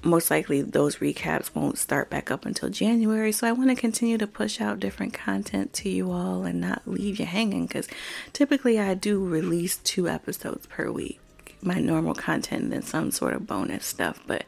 most 0.06 0.30
likely 0.30 0.62
those 0.62 0.98
recaps 0.98 1.54
won't 1.54 1.78
start 1.78 2.10
back 2.10 2.30
up 2.30 2.46
until 2.46 2.70
January. 2.70 3.32
So 3.32 3.48
I 3.48 3.52
want 3.52 3.70
to 3.70 3.76
continue 3.76 4.18
to 4.18 4.28
push 4.28 4.62
out 4.62 4.80
different 4.80 5.14
content 5.14 5.74
to 5.74 5.90
you 5.90 6.12
all 6.12 6.44
and 6.44 6.62
not 6.62 6.84
leave 6.86 7.20
you 7.20 7.26
hanging 7.26 7.66
because 7.66 7.88
typically 8.32 8.80
I 8.80 8.94
do 8.94 9.24
release 9.24 9.78
two 9.78 10.08
episodes 10.08 10.68
per 10.68 10.92
week. 10.92 11.20
My 11.62 11.80
normal 11.80 12.14
content 12.14 12.64
and 12.64 12.72
then 12.72 12.84
some 12.84 13.10
sort 13.10 13.34
of 13.34 13.48
bonus 13.48 13.86
stuff, 13.86 14.22
but 14.28 14.46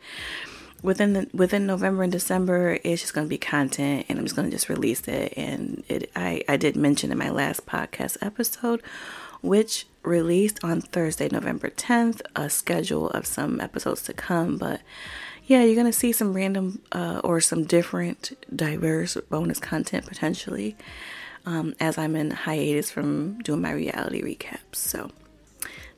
within 0.84 1.14
the 1.14 1.28
within 1.34 1.66
November 1.66 2.04
and 2.04 2.12
December, 2.12 2.78
it's 2.84 3.02
just 3.02 3.14
going 3.14 3.26
to 3.26 3.30
be 3.30 3.40
content, 3.40 4.06
and 4.08 4.20
I'm 4.20 4.26
just 4.26 4.36
going 4.36 4.50
to 4.50 4.56
just 4.56 4.70
release 4.70 5.08
it. 5.08 5.34
And 5.36 5.84
it, 5.88 6.12
I 6.16 6.44
I 6.48 6.58
did 6.58 6.76
mention 6.76 7.12
in 7.12 7.18
my 7.18 7.30
last 7.30 7.66
podcast 7.66 8.18
episode, 8.22 8.84
which 9.42 9.88
released 10.04 10.64
on 10.64 10.82
Thursday, 10.82 11.28
November 11.32 11.70
10th, 11.70 12.22
a 12.36 12.50
schedule 12.50 13.10
of 13.10 13.26
some 13.26 13.60
episodes 13.60 14.04
to 14.04 14.14
come, 14.14 14.58
but 14.58 14.82
yeah, 15.48 15.64
you're 15.64 15.76
going 15.76 15.88
to 15.88 15.94
see 15.94 16.12
some 16.12 16.34
random 16.34 16.82
uh, 16.92 17.22
or 17.24 17.42
some 17.42 17.64
different, 17.64 18.38
diverse 18.56 19.18
bonus 19.30 19.60
content 19.60 20.06
potentially 20.06 20.76
um, 21.46 21.74
as 21.80 21.98
I'm 21.98 22.16
in 22.16 22.32
hiatus 22.32 22.92
from 22.92 23.40
doing 23.40 23.62
my 23.62 23.72
reality 23.72 24.22
recaps. 24.22 24.76
So 24.76 25.10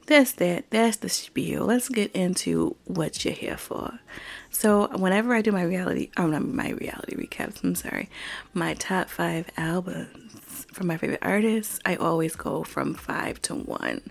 that's 0.05 0.33
that. 0.33 0.69
That's 0.69 0.97
the 0.97 1.09
spiel. 1.09 1.65
Let's 1.65 1.89
get 1.89 2.11
into 2.15 2.75
what 2.85 3.25
you're 3.25 3.33
here 3.33 3.57
for. 3.57 3.99
So, 4.49 4.87
whenever 4.97 5.35
I 5.35 5.41
do 5.41 5.51
my 5.51 5.61
reality, 5.61 6.09
oh, 6.17 6.25
not 6.25 6.43
my 6.43 6.71
reality 6.71 7.15
recaps, 7.15 7.63
I'm 7.63 7.75
sorry, 7.75 8.09
my 8.53 8.73
top 8.73 9.09
five 9.09 9.49
albums 9.55 10.65
from 10.73 10.87
my 10.87 10.97
favorite 10.97 11.19
artists, 11.21 11.79
I 11.85 11.95
always 11.95 12.35
go 12.35 12.63
from 12.63 12.95
five 12.95 13.39
to 13.43 13.53
one. 13.53 14.01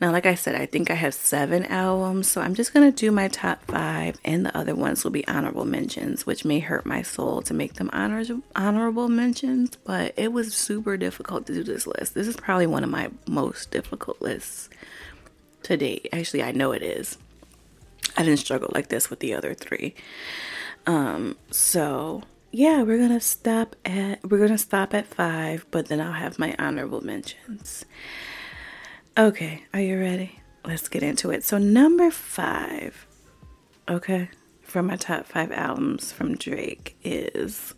Now, 0.00 0.10
like 0.10 0.26
I 0.26 0.34
said, 0.34 0.54
I 0.54 0.66
think 0.66 0.90
I 0.90 0.94
have 0.94 1.14
seven 1.14 1.64
albums, 1.66 2.28
so 2.28 2.40
I'm 2.40 2.54
just 2.54 2.74
going 2.74 2.90
to 2.90 2.96
do 2.96 3.10
my 3.10 3.28
top 3.28 3.64
five, 3.66 4.16
and 4.24 4.44
the 4.44 4.56
other 4.56 4.74
ones 4.74 5.04
will 5.04 5.10
be 5.10 5.26
honorable 5.28 5.64
mentions, 5.64 6.26
which 6.26 6.44
may 6.44 6.58
hurt 6.58 6.84
my 6.84 7.02
soul 7.02 7.42
to 7.42 7.54
make 7.54 7.74
them 7.74 7.90
honors, 7.92 8.30
honorable 8.56 9.08
mentions, 9.08 9.76
but 9.76 10.12
it 10.16 10.32
was 10.32 10.54
super 10.54 10.96
difficult 10.96 11.46
to 11.46 11.54
do 11.54 11.64
this 11.64 11.86
list. 11.86 12.14
This 12.14 12.26
is 12.26 12.36
probably 12.36 12.66
one 12.66 12.84
of 12.84 12.90
my 12.90 13.10
most 13.26 13.70
difficult 13.70 14.20
lists 14.20 14.68
to 15.64 15.76
date. 15.76 16.08
Actually, 16.12 16.42
I 16.42 16.52
know 16.52 16.72
it 16.72 16.82
is. 16.82 17.18
I 18.16 18.22
didn't 18.22 18.38
struggle 18.38 18.70
like 18.74 18.88
this 18.88 19.10
with 19.10 19.20
the 19.20 19.34
other 19.34 19.54
three. 19.54 19.94
Um, 20.86 21.36
so 21.50 22.22
yeah, 22.52 22.82
we're 22.82 22.98
gonna 22.98 23.20
stop 23.20 23.74
at 23.84 24.24
we're 24.24 24.38
gonna 24.38 24.58
stop 24.58 24.94
at 24.94 25.06
five, 25.06 25.66
but 25.70 25.86
then 25.86 26.00
I'll 26.00 26.12
have 26.12 26.38
my 26.38 26.54
honorable 26.58 27.00
mentions. 27.00 27.84
Okay, 29.16 29.62
are 29.72 29.80
you 29.80 29.96
ready? 30.00 30.40
Let's 30.64 30.88
get 30.88 31.04
into 31.04 31.30
it. 31.30 31.44
So, 31.44 31.56
number 31.56 32.10
five, 32.10 33.06
okay, 33.88 34.28
from 34.60 34.88
my 34.88 34.96
top 34.96 35.26
five 35.26 35.52
albums 35.52 36.10
from 36.10 36.36
Drake 36.36 36.96
is. 37.04 37.74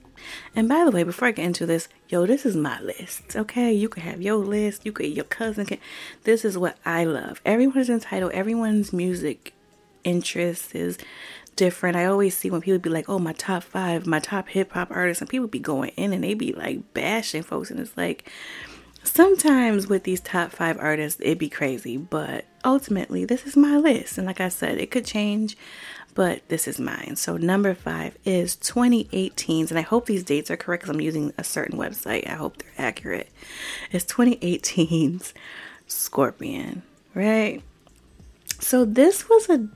And 0.55 0.67
by 0.67 0.83
the 0.87 0.91
way, 0.91 1.03
before 1.03 1.29
I 1.29 1.33
get 1.33 1.45
into 1.45 1.67
this, 1.67 1.89
yo, 2.09 2.25
this 2.25 2.47
is 2.47 2.57
my 2.57 2.81
list, 2.81 3.37
okay? 3.37 3.71
You 3.71 3.91
can 3.91 4.03
have 4.05 4.23
your 4.23 4.37
list, 4.37 4.87
you 4.87 4.93
could, 4.93 5.09
your 5.09 5.27
cousin 5.27 5.67
can. 5.67 5.77
This 6.25 6.43
is 6.43 6.57
what 6.57 6.79
I 6.87 7.05
love. 7.05 7.43
Everyone 7.45 7.77
is 7.77 7.91
entitled, 7.91 8.33
everyone's 8.33 8.95
music 8.95 9.53
interest 10.05 10.75
is 10.75 10.97
different. 11.55 11.99
I 11.99 12.07
always 12.07 12.35
see 12.35 12.49
when 12.49 12.63
people 12.63 12.79
be 12.79 12.89
like, 12.89 13.11
oh, 13.11 13.19
my 13.19 13.35
top 13.35 13.63
five, 13.63 14.07
my 14.07 14.21
top 14.21 14.49
hip 14.49 14.73
hop 14.73 14.91
artists, 14.91 15.21
and 15.21 15.29
people 15.29 15.49
be 15.49 15.59
going 15.59 15.91
in 15.97 16.15
and 16.15 16.25
they 16.25 16.33
be 16.33 16.55
like 16.55 16.95
bashing 16.95 17.43
folks, 17.43 17.71
and 17.71 17.79
it's 17.79 17.95
like, 17.95 18.27
sometimes 19.07 19.87
with 19.87 20.05
these 20.05 20.21
top 20.21 20.53
five 20.53 20.79
artists, 20.79 21.21
it'd 21.21 21.39
be 21.39 21.49
crazy, 21.49 21.97
but 21.97 22.45
ultimately, 22.65 23.25
this 23.25 23.47
is 23.47 23.57
my 23.57 23.77
list. 23.77 24.19
And 24.19 24.27
like 24.27 24.41
I 24.41 24.49
said, 24.49 24.79
it 24.79 24.91
could 24.91 25.05
change, 25.05 25.57
but 26.15 26.49
this 26.49 26.67
is 26.67 26.81
mine. 26.81 27.17
So, 27.17 27.37
number 27.37 27.75
five 27.75 28.17
is 28.25 28.57
2018's, 28.57 29.71
and 29.71 29.79
I 29.79 29.83
hope 29.83 30.07
these 30.07 30.25
dates 30.25 30.51
are 30.51 30.57
correct 30.57 30.83
because 30.83 30.95
I'm 30.95 31.01
using 31.01 31.33
a 31.39 31.45
certain 31.45 31.79
website. 31.79 32.29
I 32.29 32.35
hope 32.35 32.59
they're 32.59 32.87
accurate. 32.87 33.29
It's 33.93 34.05
2018's 34.07 35.35
Scorpion, 35.87 36.83
right? 37.15 37.63
So, 38.61 38.85
this 38.85 39.29
was 39.29 39.49
a, 39.49 39.69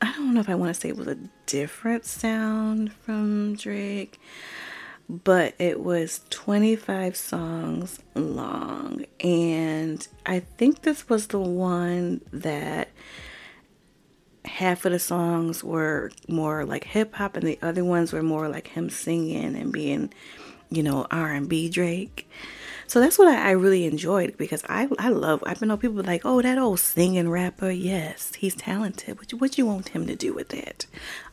I 0.00 0.12
don't 0.12 0.34
know 0.34 0.40
if 0.40 0.48
I 0.48 0.54
want 0.54 0.74
to 0.74 0.80
say 0.80 0.88
it 0.88 0.96
was 0.96 1.08
a 1.08 1.18
different 1.46 2.06
sound 2.06 2.92
from 2.92 3.54
Drake 3.56 4.18
but 5.08 5.54
it 5.58 5.80
was 5.80 6.22
25 6.30 7.16
songs 7.16 8.00
long. 8.14 9.04
And 9.20 10.06
I 10.24 10.40
think 10.40 10.82
this 10.82 11.08
was 11.08 11.28
the 11.28 11.38
one 11.38 12.22
that 12.32 12.88
half 14.44 14.84
of 14.84 14.92
the 14.92 14.98
songs 14.98 15.64
were 15.64 16.10
more 16.28 16.64
like 16.64 16.84
hip 16.84 17.14
hop 17.14 17.36
and 17.36 17.46
the 17.46 17.58
other 17.62 17.84
ones 17.84 18.12
were 18.12 18.22
more 18.22 18.48
like 18.48 18.68
him 18.68 18.90
singing 18.90 19.56
and 19.56 19.72
being, 19.72 20.12
you 20.70 20.82
know, 20.82 21.06
R&B 21.10 21.68
Drake. 21.70 22.28
So 22.86 23.00
that's 23.00 23.18
what 23.18 23.28
I, 23.28 23.48
I, 23.48 23.50
really 23.52 23.84
enjoyed 23.86 24.36
because 24.36 24.62
I 24.68 24.88
I 24.98 25.08
love. 25.08 25.42
I've 25.46 25.60
been 25.60 25.68
know 25.68 25.76
people 25.76 26.02
like, 26.02 26.22
oh, 26.24 26.42
that 26.42 26.58
old 26.58 26.80
singing 26.80 27.28
rapper. 27.28 27.70
Yes, 27.70 28.34
he's 28.34 28.54
talented. 28.54 29.18
What 29.18 29.32
you, 29.32 29.38
what 29.38 29.58
you 29.58 29.66
want 29.66 29.88
him 29.88 30.06
to 30.06 30.14
do 30.16 30.32
with 30.34 30.48
that? 30.50 30.86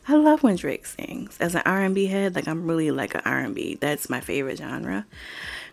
I 0.08 0.14
love 0.16 0.42
when 0.42 0.56
Drake 0.56 0.86
sings. 0.86 1.36
As 1.38 1.54
an 1.54 1.62
R&B 1.64 2.06
head, 2.06 2.34
like 2.34 2.48
I'm 2.48 2.66
really 2.66 2.90
like 2.90 3.14
an 3.14 3.22
R&B. 3.24 3.78
That's 3.80 4.10
my 4.10 4.20
favorite 4.20 4.58
genre. 4.58 5.06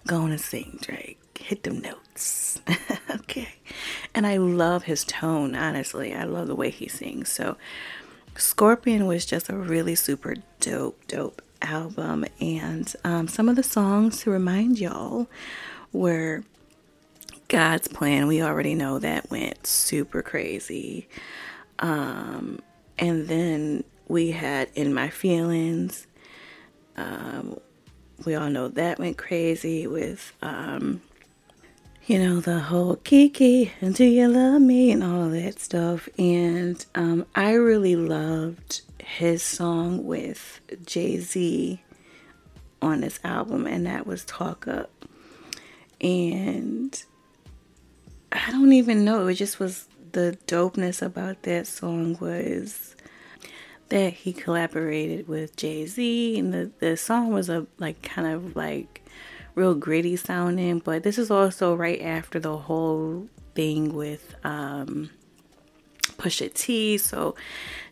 Going 0.06 0.32
to 0.32 0.38
sing 0.38 0.80
Drake. 0.82 1.20
Hit 1.40 1.64
them 1.64 1.80
notes. 1.80 2.62
okay. 3.10 3.56
And 4.14 4.28
I 4.28 4.38
love 4.38 4.84
his 4.84 5.04
tone, 5.04 5.56
honestly. 5.56 6.14
I 6.14 6.26
love 6.26 6.48
the 6.48 6.56
way 6.56 6.70
he 6.70 6.88
sings. 6.88 7.30
So 7.30 7.58
Scorpion 8.36 9.08
was 9.08 9.26
just 9.26 9.50
a 9.50 9.56
really 9.56 9.96
super 9.96 10.36
dope, 10.60 11.08
dope 11.08 11.42
album. 11.62 12.26
And 12.40 12.94
um, 13.04 13.28
some 13.28 13.50
of 13.50 13.56
the 13.56 13.64
songs 13.64 14.22
to 14.22 14.32
remind 14.32 14.80
y'all 14.80 15.28
were 15.92 16.44
God's 17.48 17.88
Plan. 17.88 18.28
We 18.28 18.42
already 18.42 18.76
know 18.76 19.00
that 19.00 19.30
went 19.30 19.66
super 19.66 20.22
crazy. 20.22 21.08
Um, 21.80 22.60
and 22.98 23.28
then 23.28 23.84
we 24.08 24.32
had 24.32 24.70
In 24.76 24.94
My 24.94 25.10
Feelings. 25.10 26.08
Um, 26.98 27.60
we 28.26 28.36
all 28.36 28.50
know 28.50 28.68
that 28.68 29.00
went 29.00 29.18
crazy 29.18 29.88
with, 29.88 30.34
um, 30.42 31.02
you 32.06 32.20
know, 32.20 32.40
the 32.42 32.60
whole 32.60 32.98
Kiki 32.98 33.72
and 33.82 33.96
Do 33.96 34.04
You 34.04 34.28
Love 34.28 34.62
Me 34.62 34.92
and 34.92 35.04
all 35.04 35.30
that 35.30 35.60
stuff. 35.60 36.10
And 36.18 36.86
um, 36.96 37.26
I 37.36 37.54
really 37.54 37.96
loved 37.96 38.82
his 39.00 39.42
song 39.42 40.06
with 40.06 40.60
Jay 40.86 41.18
Z 41.20 41.82
on 42.82 43.02
this 43.02 43.20
album, 43.24 43.66
and 43.66 43.86
that 43.86 44.06
was 44.06 44.26
Talk 44.26 44.68
Up. 44.68 44.92
And 46.02 47.04
I 48.32 48.52
don't 48.52 48.74
even 48.74 49.04
know, 49.04 49.28
it 49.28 49.36
just 49.36 49.60
was 49.60 49.88
the 50.12 50.38
dopeness 50.48 51.02
about 51.02 51.44
that 51.44 51.68
song 51.68 52.18
was 52.20 52.96
that 53.90 54.14
he 54.14 54.34
collaborated 54.34 55.28
with 55.28 55.56
Jay 55.56 55.86
Z, 55.86 56.38
and 56.38 56.54
the, 56.54 56.72
the 56.80 56.96
song 56.96 57.32
was 57.32 57.50
a 57.50 57.66
like 57.80 58.02
kind 58.02 58.28
of 58.28 58.56
like 58.56 59.04
real 59.56 59.74
gritty 59.74 60.16
sounding, 60.16 60.80
but 60.80 61.04
this 61.04 61.18
is 61.18 61.32
also 61.32 61.76
right 61.76 62.02
after 62.02 62.40
the 62.40 62.56
whole 62.56 63.28
thing 63.56 63.94
with 63.94 64.36
um 64.44 65.10
Pusha 66.18 66.54
T. 66.54 66.98
So 66.98 67.36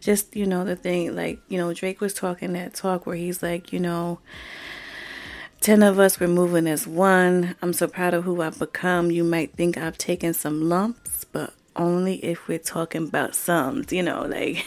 just, 0.02 0.36
you 0.36 0.46
know, 0.46 0.64
the 0.64 0.76
thing 0.76 1.16
like, 1.16 1.40
you 1.48 1.58
know, 1.58 1.74
Drake 1.74 2.02
was 2.02 2.14
talking 2.14 2.54
that 2.54 2.74
talk 2.74 3.06
where 3.06 3.16
he's 3.16 3.42
like, 3.42 3.74
you 3.74 3.80
know, 3.80 4.20
10 5.62 5.84
of 5.84 6.00
us 6.00 6.20
were 6.20 6.28
moving 6.28 6.68
as 6.68 6.88
one. 6.88 7.56
I'm 7.62 7.74
so 7.74 7.88
proud 7.88 8.14
of 8.14 8.24
who 8.24 8.42
I've 8.42 8.60
become. 8.60 9.12
You 9.12 9.24
might 9.24 9.54
think 9.54 9.78
I've 9.78 9.98
taken 9.98 10.34
some 10.34 10.70
lumps, 10.70 11.26
but 11.26 11.54
only 11.76 12.16
if 12.24 12.48
we're 12.48 12.60
talking 12.60 13.08
about 13.08 13.36
sums, 13.36 13.92
you 13.92 14.04
know, 14.04 14.24
like 14.24 14.66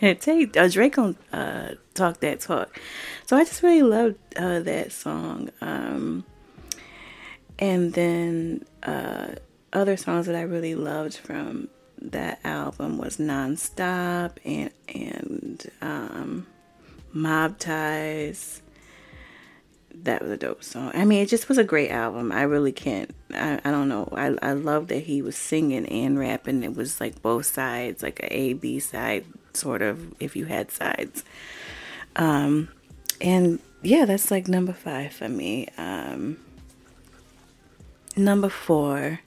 take 0.20 0.56
uh, 0.56 0.68
Drake 0.68 0.98
on 0.98 1.16
uh, 1.32 1.74
talk 1.94 2.20
that 2.20 2.40
talk. 2.40 2.78
So 3.26 3.36
I 3.36 3.44
just 3.44 3.62
really 3.62 3.82
loved 3.82 4.16
uh, 4.36 4.60
that 4.60 4.92
song. 4.92 5.50
Um, 5.60 6.24
and 7.58 7.94
then 7.94 8.64
uh, 8.82 9.36
other 9.72 9.96
songs 9.96 10.26
that 10.26 10.36
I 10.36 10.42
really 10.42 10.74
loved 10.74 11.16
from 11.16 11.68
that 12.00 12.40
album 12.44 12.98
was 12.98 13.16
Nonstop 13.16 14.36
and 14.44 14.70
and 14.88 15.70
um, 15.80 16.46
Mob 17.12 17.58
Ties 17.58 18.62
that 20.02 20.22
was 20.22 20.30
a 20.30 20.36
dope 20.36 20.62
song. 20.62 20.92
I 20.94 21.04
mean, 21.04 21.22
it 21.22 21.28
just 21.28 21.48
was 21.48 21.58
a 21.58 21.64
great 21.64 21.90
album. 21.90 22.32
I 22.32 22.42
really 22.42 22.72
can't. 22.72 23.14
I, 23.32 23.60
I 23.64 23.70
don't 23.70 23.88
know. 23.88 24.08
I 24.12 24.36
I 24.42 24.52
love 24.52 24.88
that 24.88 25.00
he 25.00 25.22
was 25.22 25.36
singing 25.36 25.86
and 25.86 26.18
rapping. 26.18 26.62
It 26.62 26.76
was 26.76 27.00
like 27.00 27.22
both 27.22 27.46
sides, 27.46 28.02
like 28.02 28.20
a 28.20 28.32
A 28.32 28.52
B 28.54 28.78
side 28.78 29.24
sort 29.52 29.82
of. 29.82 30.14
If 30.20 30.36
you 30.36 30.44
had 30.46 30.70
sides, 30.70 31.24
um, 32.16 32.68
and 33.20 33.58
yeah, 33.82 34.04
that's 34.04 34.30
like 34.30 34.48
number 34.48 34.72
five 34.72 35.12
for 35.12 35.28
me. 35.28 35.68
Um, 35.76 36.38
number 38.16 38.48
four 38.48 39.20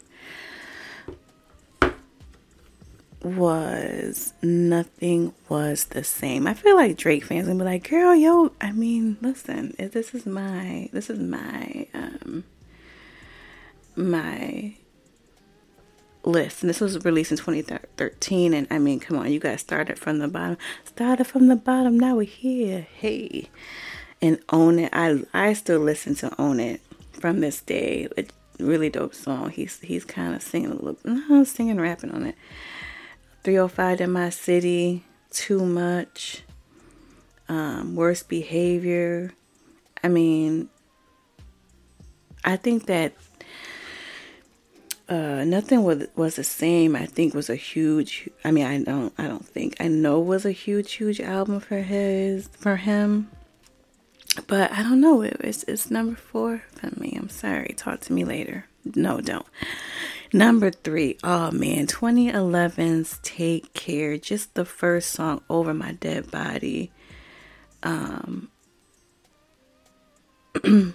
was 3.23 4.33
nothing 4.41 5.33
was 5.49 5.85
the 5.85 6.03
same. 6.03 6.47
I 6.47 6.53
feel 6.53 6.75
like 6.75 6.97
Drake 6.97 7.25
fans 7.25 7.47
gonna 7.47 7.59
be 7.59 7.65
like, 7.65 7.89
girl, 7.89 8.15
yo, 8.15 8.51
I 8.61 8.71
mean, 8.71 9.17
listen, 9.21 9.75
this 9.77 10.13
is 10.13 10.25
my 10.25 10.89
this 10.93 11.09
is 11.09 11.19
my 11.19 11.87
um 11.93 12.43
my 13.95 14.75
list 16.23 16.61
and 16.61 16.69
this 16.69 16.81
was 16.81 17.03
released 17.05 17.31
in 17.31 17.37
2013 17.37 18.53
and 18.53 18.67
I 18.69 18.77
mean 18.77 18.99
come 18.99 19.17
on 19.17 19.31
you 19.31 19.39
guys 19.39 19.61
started 19.61 19.97
from 19.97 20.19
the 20.19 20.27
bottom 20.27 20.57
started 20.83 21.25
from 21.25 21.47
the 21.47 21.55
bottom 21.55 21.97
now 21.97 22.17
we're 22.17 22.23
here 22.23 22.87
hey 22.93 23.49
and 24.21 24.39
own 24.49 24.79
it. 24.79 24.89
I 24.93 25.23
I 25.33 25.53
still 25.53 25.79
listen 25.79 26.15
to 26.15 26.39
own 26.39 26.59
it 26.59 26.81
from 27.13 27.39
this 27.39 27.61
day 27.61 28.09
it's 28.17 28.33
really 28.59 28.89
dope 28.89 29.15
song. 29.15 29.49
He's 29.51 29.79
he's 29.79 30.05
kind 30.05 30.35
of 30.35 30.41
singing 30.41 30.71
a 30.71 30.75
little 30.75 30.97
no 31.03 31.43
singing 31.43 31.79
rapping 31.79 32.11
on 32.11 32.25
it 32.25 32.35
305 33.43 34.01
in 34.01 34.11
my 34.11 34.29
city, 34.29 35.03
too 35.31 35.65
much, 35.65 36.43
um, 37.47 37.95
worst 37.95 38.29
behavior. 38.29 39.33
I 40.03 40.07
mean, 40.07 40.69
I 42.43 42.55
think 42.55 42.85
that 42.85 43.13
uh, 45.09 45.43
nothing 45.43 45.83
was 45.83 46.07
was 46.15 46.35
the 46.35 46.43
same. 46.43 46.95
I 46.95 47.05
think 47.05 47.33
was 47.33 47.49
a 47.49 47.55
huge. 47.55 48.29
I 48.45 48.51
mean, 48.51 48.65
I 48.65 48.83
don't. 48.83 49.13
I 49.17 49.27
don't 49.27 49.45
think. 49.45 49.75
I 49.79 49.87
know 49.87 50.19
was 50.19 50.45
a 50.45 50.51
huge, 50.51 50.93
huge 50.93 51.19
album 51.19 51.59
for 51.59 51.77
his 51.77 52.47
for 52.47 52.77
him. 52.77 53.29
But 54.47 54.71
I 54.71 54.83
don't 54.83 55.01
know. 55.01 55.21
It, 55.21 55.37
it's 55.39 55.63
it's 55.63 55.89
number 55.89 56.15
four 56.15 56.63
for 56.75 56.91
me. 56.99 57.15
I'm 57.17 57.29
sorry. 57.29 57.73
Talk 57.75 58.01
to 58.01 58.13
me 58.13 58.23
later. 58.23 58.65
No, 58.95 59.19
don't. 59.19 59.45
Number 60.31 60.71
three. 60.71 61.17
Oh 61.23 61.51
man, 61.51 61.87
2011's 61.87 63.19
"Take 63.23 63.73
Care." 63.73 64.17
Just 64.17 64.53
the 64.53 64.65
first 64.65 65.11
song 65.11 65.41
over 65.49 65.73
my 65.73 65.93
dead 65.93 66.29
body. 66.29 66.91
Um. 67.83 68.49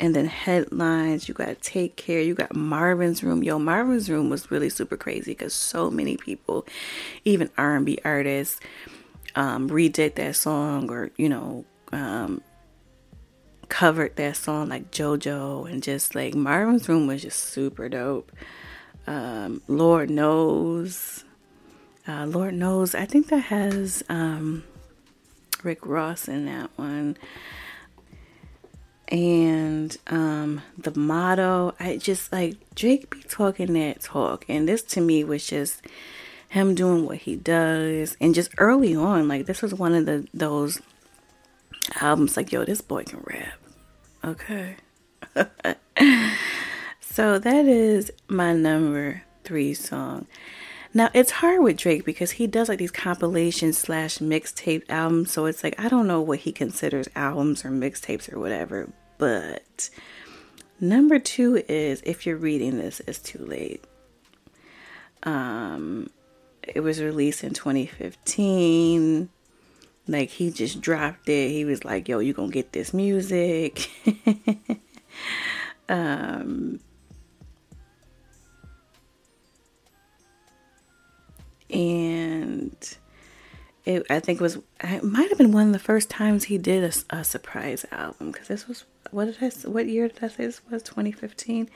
and 0.00 0.16
then 0.16 0.24
headlines 0.24 1.28
you 1.28 1.34
got 1.34 1.60
take 1.60 1.94
care 1.94 2.20
you 2.20 2.34
got 2.34 2.56
marvin's 2.56 3.22
room 3.22 3.42
yo 3.42 3.58
marvin's 3.58 4.08
room 4.10 4.30
was 4.30 4.50
really 4.50 4.70
super 4.70 4.96
crazy 4.96 5.32
because 5.32 5.52
so 5.52 5.90
many 5.90 6.16
people 6.16 6.66
even 7.24 7.50
r&b 7.58 7.98
artists 8.04 8.58
um, 9.36 9.68
redid 9.68 10.14
that 10.14 10.34
song 10.34 10.90
or 10.90 11.10
you 11.16 11.28
know 11.28 11.64
um, 11.92 12.42
covered 13.70 14.14
that 14.16 14.36
song 14.36 14.68
like 14.68 14.90
jojo 14.90 15.70
and 15.70 15.82
just 15.82 16.14
like 16.14 16.34
marvin's 16.34 16.88
room 16.88 17.06
was 17.06 17.22
just 17.22 17.38
super 17.38 17.88
dope 17.88 18.30
um, 19.06 19.62
lord 19.68 20.10
knows 20.10 21.24
uh, 22.06 22.26
lord 22.26 22.52
knows 22.52 22.94
i 22.94 23.06
think 23.06 23.28
that 23.28 23.38
has 23.38 24.02
um, 24.08 24.62
rick 25.62 25.86
ross 25.86 26.28
in 26.28 26.44
that 26.46 26.68
one 26.76 27.16
and 29.10 29.96
um, 30.06 30.62
the 30.78 30.96
motto. 30.96 31.74
I 31.80 31.96
just 31.96 32.32
like 32.32 32.56
Drake 32.74 33.10
be 33.10 33.22
talking 33.22 33.72
that 33.74 34.00
talk, 34.00 34.44
and 34.48 34.68
this 34.68 34.82
to 34.82 35.00
me 35.00 35.24
was 35.24 35.46
just 35.46 35.84
him 36.48 36.74
doing 36.74 37.06
what 37.06 37.18
he 37.18 37.36
does, 37.36 38.16
and 38.20 38.34
just 38.34 38.52
early 38.58 38.94
on, 38.94 39.28
like 39.28 39.46
this 39.46 39.62
was 39.62 39.74
one 39.74 39.94
of 39.94 40.06
the 40.06 40.26
those 40.32 40.80
albums. 42.00 42.36
Like, 42.36 42.52
yo, 42.52 42.64
this 42.64 42.80
boy 42.80 43.04
can 43.04 43.22
rap. 43.24 43.59
Okay. 44.24 44.76
so 47.00 47.38
that 47.38 47.64
is 47.66 48.10
my 48.28 48.52
number 48.52 49.22
three 49.44 49.74
song. 49.74 50.26
Now 50.92 51.08
it's 51.14 51.30
hard 51.30 51.62
with 51.62 51.76
Drake 51.76 52.04
because 52.04 52.32
he 52.32 52.46
does 52.46 52.68
like 52.68 52.78
these 52.78 52.90
compilation 52.90 53.72
slash 53.72 54.18
mixtape 54.18 54.82
albums. 54.88 55.30
So 55.30 55.46
it's 55.46 55.62
like 55.62 55.78
I 55.78 55.88
don't 55.88 56.06
know 56.06 56.20
what 56.20 56.40
he 56.40 56.52
considers 56.52 57.08
albums 57.14 57.64
or 57.64 57.70
mixtapes 57.70 58.32
or 58.32 58.38
whatever. 58.38 58.90
But 59.16 59.88
number 60.80 61.18
two 61.18 61.62
is 61.68 62.02
if 62.04 62.26
you're 62.26 62.36
reading 62.36 62.78
this, 62.78 63.00
it's 63.06 63.20
too 63.20 63.38
late. 63.38 63.84
Um, 65.22 66.10
it 66.62 66.80
was 66.80 67.00
released 67.00 67.44
in 67.44 67.54
2015. 67.54 69.28
Like 70.10 70.30
he 70.30 70.50
just 70.50 70.80
dropped 70.80 71.28
it. 71.28 71.50
He 71.50 71.64
was 71.64 71.84
like, 71.84 72.08
"Yo, 72.08 72.18
you 72.18 72.32
gonna 72.32 72.50
get 72.50 72.72
this 72.72 72.92
music?" 72.92 73.88
um, 75.88 76.80
and 81.70 82.96
it, 83.84 84.04
I 84.10 84.18
think 84.18 84.40
it 84.40 84.42
was 84.42 84.58
it 84.82 85.04
might 85.04 85.28
have 85.28 85.38
been 85.38 85.52
one 85.52 85.68
of 85.68 85.72
the 85.72 85.78
first 85.78 86.10
times 86.10 86.44
he 86.44 86.58
did 86.58 86.82
a, 86.82 87.18
a 87.18 87.22
surprise 87.22 87.86
album 87.92 88.32
because 88.32 88.48
this 88.48 88.66
was 88.66 88.86
what 89.12 89.26
did 89.26 89.36
I 89.40 89.50
what 89.68 89.86
year 89.86 90.08
did 90.08 90.24
I 90.24 90.26
say 90.26 90.46
this 90.46 90.60
was 90.68 90.82
2015 90.82 91.70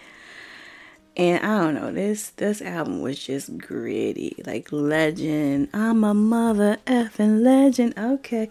and 1.16 1.44
I 1.44 1.62
don't 1.62 1.74
know 1.74 1.92
this 1.92 2.30
this 2.30 2.60
album 2.60 3.00
was 3.00 3.18
just 3.18 3.56
gritty 3.58 4.42
like 4.46 4.72
legend 4.72 5.68
I'm 5.72 6.04
a 6.04 6.14
mother 6.14 6.78
effing 6.86 7.42
legend 7.42 7.94
okay 7.98 8.48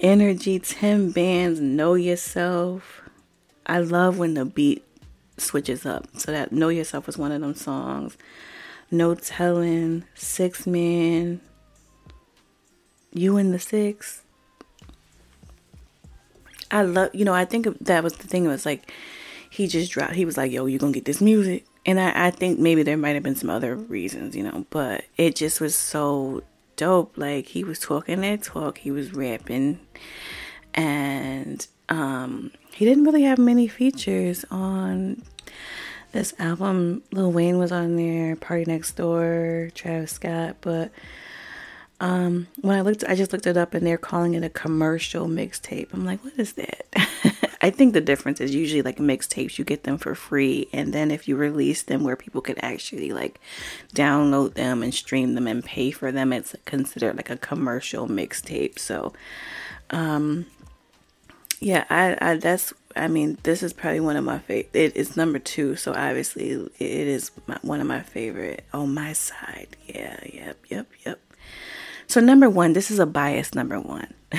energy 0.00 0.58
10 0.58 1.12
bands 1.12 1.60
know 1.60 1.94
yourself 1.94 3.02
I 3.66 3.78
love 3.78 4.18
when 4.18 4.34
the 4.34 4.44
beat 4.44 4.84
switches 5.38 5.86
up 5.86 6.06
so 6.16 6.30
that 6.32 6.52
know 6.52 6.68
yourself 6.68 7.06
was 7.06 7.18
one 7.18 7.32
of 7.32 7.40
them 7.40 7.54
songs 7.54 8.16
no 8.90 9.14
telling 9.14 10.04
six 10.14 10.66
man 10.66 11.40
you 13.14 13.36
and 13.36 13.54
the 13.54 13.58
six. 13.58 14.22
I 16.70 16.82
love, 16.82 17.10
you 17.14 17.24
know, 17.24 17.32
I 17.32 17.44
think 17.44 17.66
that 17.78 18.02
was 18.02 18.14
the 18.14 18.26
thing. 18.26 18.44
It 18.44 18.48
was 18.48 18.66
like 18.66 18.92
he 19.48 19.68
just 19.68 19.92
dropped. 19.92 20.14
He 20.14 20.24
was 20.24 20.36
like, 20.36 20.50
"Yo, 20.50 20.66
you 20.66 20.78
gonna 20.78 20.92
get 20.92 21.04
this 21.04 21.20
music?" 21.20 21.64
And 21.86 22.00
I, 22.00 22.26
I 22.26 22.30
think 22.30 22.58
maybe 22.58 22.82
there 22.82 22.96
might 22.96 23.14
have 23.14 23.22
been 23.22 23.36
some 23.36 23.50
other 23.50 23.76
reasons, 23.76 24.34
you 24.34 24.42
know, 24.42 24.64
but 24.70 25.04
it 25.16 25.36
just 25.36 25.60
was 25.60 25.74
so 25.74 26.42
dope. 26.76 27.16
Like 27.16 27.46
he 27.46 27.64
was 27.64 27.78
talking 27.78 28.20
that 28.22 28.42
talk, 28.42 28.78
he 28.78 28.90
was 28.90 29.12
rapping, 29.12 29.80
and 30.72 31.66
um, 31.88 32.50
he 32.72 32.84
didn't 32.84 33.04
really 33.04 33.22
have 33.22 33.38
many 33.38 33.68
features 33.68 34.44
on 34.50 35.22
this 36.12 36.32
album. 36.38 37.02
Lil 37.12 37.32
Wayne 37.32 37.58
was 37.58 37.72
on 37.72 37.96
there, 37.96 38.36
PartyNextDoor, 38.36 39.74
Travis 39.74 40.12
Scott, 40.12 40.56
but 40.60 40.90
um, 42.00 42.48
when 42.60 42.76
I 42.76 42.80
looked, 42.80 43.04
I 43.04 43.14
just 43.14 43.32
looked 43.32 43.46
it 43.46 43.56
up 43.56 43.74
and 43.74 43.86
they're 43.86 43.98
calling 43.98 44.34
it 44.34 44.44
a 44.44 44.48
commercial 44.48 45.26
mixtape. 45.26 45.88
I'm 45.92 46.04
like, 46.04 46.22
what 46.24 46.34
is 46.38 46.54
that? 46.54 46.86
I 47.64 47.70
think 47.70 47.94
the 47.94 48.02
difference 48.02 48.42
is 48.42 48.54
usually 48.54 48.82
like 48.82 48.98
mixtapes, 48.98 49.56
you 49.56 49.64
get 49.64 49.84
them 49.84 49.96
for 49.96 50.14
free. 50.14 50.68
And 50.74 50.92
then 50.92 51.10
if 51.10 51.26
you 51.26 51.34
release 51.34 51.82
them 51.82 52.04
where 52.04 52.14
people 52.14 52.42
can 52.42 52.58
actually 52.58 53.10
like 53.10 53.40
download 53.94 54.52
them 54.52 54.82
and 54.82 54.92
stream 54.92 55.34
them 55.34 55.46
and 55.46 55.64
pay 55.64 55.90
for 55.90 56.12
them, 56.12 56.30
it's 56.34 56.54
considered 56.66 57.16
like 57.16 57.30
a 57.30 57.38
commercial 57.38 58.06
mixtape. 58.06 58.78
So, 58.78 59.14
um, 59.88 60.44
yeah, 61.58 61.86
I, 61.88 62.18
I, 62.20 62.36
that's, 62.36 62.74
I 62.94 63.08
mean, 63.08 63.38
this 63.44 63.62
is 63.62 63.72
probably 63.72 64.00
one 64.00 64.16
of 64.16 64.24
my 64.24 64.40
favorite. 64.40 64.68
It 64.74 64.94
is 64.94 65.16
number 65.16 65.38
two, 65.38 65.74
so 65.74 65.94
obviously 65.94 66.50
it 66.50 66.70
is 66.78 67.30
my, 67.46 67.56
one 67.62 67.80
of 67.80 67.86
my 67.86 68.02
favorite 68.02 68.66
on 68.74 68.92
my 68.92 69.14
side. 69.14 69.74
Yeah, 69.86 70.20
yep, 70.30 70.58
yep, 70.68 70.86
yep. 71.06 71.18
So, 72.08 72.20
number 72.20 72.50
one, 72.50 72.74
this 72.74 72.90
is 72.90 72.98
a 72.98 73.06
bias 73.06 73.54
number 73.54 73.80
one. 73.80 74.12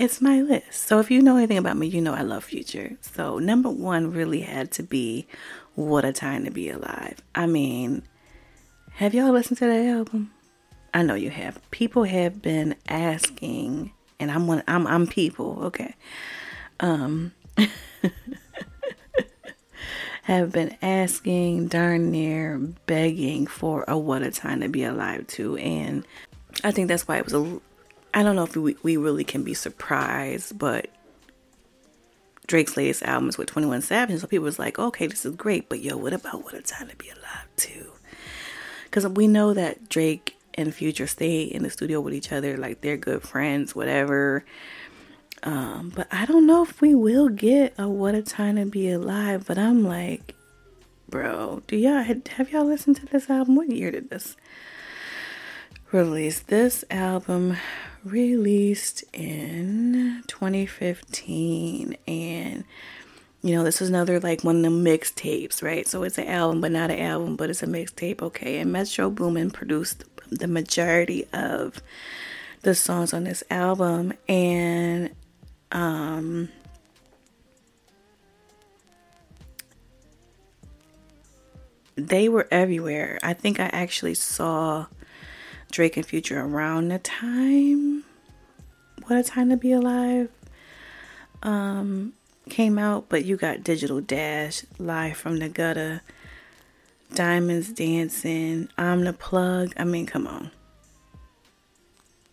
it's 0.00 0.22
my 0.22 0.40
list. 0.40 0.72
So, 0.72 0.98
if 0.98 1.10
you 1.10 1.20
know 1.20 1.36
anything 1.36 1.58
about 1.58 1.76
me, 1.76 1.86
you 1.86 2.00
know 2.00 2.14
I 2.14 2.22
love 2.22 2.42
Future. 2.44 2.96
So, 3.02 3.38
number 3.38 3.68
one 3.68 4.12
really 4.12 4.40
had 4.40 4.70
to 4.72 4.82
be 4.82 5.26
What 5.74 6.06
a 6.06 6.12
Time 6.12 6.46
to 6.46 6.50
Be 6.50 6.70
Alive. 6.70 7.22
I 7.34 7.44
mean, 7.46 8.02
have 8.94 9.12
y'all 9.12 9.30
listened 9.30 9.58
to 9.58 9.66
that 9.66 9.86
album? 9.86 10.32
I 10.94 11.02
know 11.02 11.14
you 11.14 11.28
have. 11.28 11.60
People 11.70 12.04
have 12.04 12.40
been 12.40 12.76
asking, 12.88 13.92
and 14.18 14.30
I'm 14.30 14.46
one. 14.46 14.62
I'm 14.66 14.86
I'm 14.86 15.06
people. 15.06 15.64
Okay. 15.64 15.94
Um. 16.80 17.32
have 20.22 20.52
been 20.52 20.76
asking, 20.80 21.68
darn 21.68 22.10
near 22.10 22.56
begging 22.86 23.46
for 23.46 23.84
a 23.86 23.98
What 23.98 24.22
a 24.22 24.30
Time 24.30 24.60
to 24.60 24.68
Be 24.68 24.84
Alive 24.84 25.26
to. 25.26 25.56
And 25.56 26.06
I 26.64 26.70
think 26.70 26.88
that's 26.88 27.06
why 27.06 27.18
it 27.18 27.24
was 27.24 27.34
a. 27.34 27.60
I 28.12 28.22
don't 28.22 28.36
know 28.36 28.44
if 28.44 28.56
we, 28.56 28.76
we 28.82 28.96
really 28.96 29.24
can 29.24 29.44
be 29.44 29.54
surprised, 29.54 30.58
but 30.58 30.88
Drake's 32.46 32.76
latest 32.76 33.02
album 33.02 33.28
is 33.28 33.38
with 33.38 33.48
21 33.48 33.82
Savage. 33.82 34.20
So 34.20 34.26
people 34.26 34.44
was 34.44 34.58
like, 34.58 34.78
okay, 34.78 35.06
this 35.06 35.24
is 35.24 35.36
great, 35.36 35.68
but 35.68 35.80
yo, 35.80 35.96
what 35.96 36.12
about 36.12 36.44
What 36.44 36.54
a 36.54 36.62
Time 36.62 36.88
to 36.88 36.96
Be 36.96 37.10
Alive 37.10 37.48
too? 37.56 37.92
Because 38.84 39.06
we 39.06 39.28
know 39.28 39.54
that 39.54 39.88
Drake 39.88 40.36
and 40.54 40.74
Future 40.74 41.06
stay 41.06 41.42
in 41.42 41.62
the 41.62 41.70
studio 41.70 42.00
with 42.00 42.12
each 42.12 42.32
other, 42.32 42.56
like 42.56 42.80
they're 42.80 42.96
good 42.96 43.22
friends, 43.22 43.74
whatever. 43.74 44.44
Um, 45.42 45.92
but 45.94 46.08
I 46.10 46.26
don't 46.26 46.46
know 46.46 46.62
if 46.62 46.80
we 46.80 46.94
will 46.94 47.28
get 47.28 47.74
a 47.78 47.88
What 47.88 48.14
a 48.14 48.22
Time 48.22 48.56
to 48.56 48.66
Be 48.66 48.90
Alive. 48.90 49.44
But 49.46 49.58
I'm 49.58 49.84
like, 49.84 50.34
bro, 51.08 51.62
do 51.66 51.76
y'all 51.76 52.02
have 52.02 52.50
y'all 52.50 52.64
listened 52.64 52.96
to 52.96 53.06
this 53.06 53.30
album? 53.30 53.56
What 53.56 53.70
year 53.70 53.90
did 53.90 54.10
this 54.10 54.36
release? 55.92 56.40
This 56.40 56.84
album 56.90 57.56
released 58.04 59.04
in 59.12 60.22
2015, 60.26 61.96
and 62.06 62.64
you 63.42 63.54
know, 63.54 63.64
this 63.64 63.80
was 63.80 63.88
another 63.88 64.20
like 64.20 64.44
one 64.44 64.56
of 64.56 64.62
the 64.62 64.68
mixtapes, 64.68 65.62
right? 65.62 65.86
So 65.86 66.02
it's 66.02 66.18
an 66.18 66.28
album, 66.28 66.60
but 66.60 66.72
not 66.72 66.90
an 66.90 66.98
album, 66.98 67.36
but 67.36 67.50
it's 67.50 67.62
a 67.62 67.66
mixtape, 67.66 68.20
okay? 68.22 68.58
And 68.58 68.72
Metro 68.72 69.10
Boomin 69.10 69.50
produced 69.50 70.04
the 70.30 70.46
majority 70.46 71.24
of 71.32 71.82
the 72.62 72.74
songs 72.74 73.14
on 73.14 73.24
this 73.24 73.42
album, 73.50 74.12
and 74.28 75.10
um, 75.72 76.50
they 81.96 82.28
were 82.28 82.46
everywhere. 82.50 83.18
I 83.22 83.32
think 83.32 83.58
I 83.58 83.70
actually 83.72 84.14
saw 84.14 84.86
Drake 85.70 85.96
and 85.96 86.06
Future 86.06 86.40
around 86.40 86.88
the 86.88 86.98
time 86.98 88.04
What 89.06 89.18
a 89.18 89.22
Time 89.22 89.50
to 89.50 89.56
Be 89.56 89.72
Alive 89.72 90.28
um, 91.42 92.12
came 92.48 92.78
out, 92.78 93.06
but 93.08 93.24
you 93.24 93.36
got 93.36 93.64
Digital 93.64 94.00
Dash, 94.00 94.64
Live 94.78 95.16
from 95.16 95.38
the 95.38 95.48
Gutter, 95.48 96.02
Diamonds 97.14 97.72
Dancing, 97.72 98.68
I'm 98.76 99.04
the 99.04 99.12
plug. 99.12 99.72
I 99.76 99.84
mean, 99.84 100.06
come 100.06 100.26
on. 100.26 100.50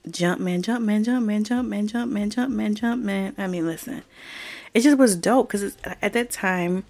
Jump 0.10 0.40
man, 0.40 0.62
jump 0.62 0.86
man, 0.86 1.04
jump 1.04 1.26
man, 1.26 1.44
jump 1.44 1.68
man, 1.68 1.88
jump 1.88 2.12
man, 2.52 2.76
jump 2.76 3.04
man. 3.04 3.36
I 3.38 3.48
mean, 3.48 3.66
listen, 3.66 4.04
it 4.74 4.82
just 4.82 4.98
was 4.98 5.16
dope 5.16 5.50
because 5.50 5.76
at 5.84 6.14
that 6.14 6.30
time, 6.30 6.86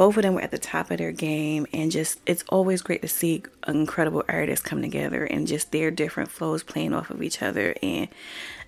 both 0.00 0.16
of 0.16 0.22
them 0.22 0.32
were 0.32 0.40
at 0.40 0.50
the 0.50 0.58
top 0.58 0.90
of 0.90 0.96
their 0.96 1.12
game, 1.12 1.66
and 1.74 1.92
just 1.92 2.20
it's 2.24 2.42
always 2.48 2.80
great 2.80 3.02
to 3.02 3.06
see 3.08 3.42
incredible 3.68 4.24
artists 4.30 4.64
come 4.64 4.80
together 4.80 5.26
and 5.26 5.46
just 5.46 5.72
their 5.72 5.90
different 5.90 6.30
flows 6.30 6.62
playing 6.62 6.94
off 6.94 7.10
of 7.10 7.22
each 7.22 7.42
other. 7.42 7.74
And 7.82 8.08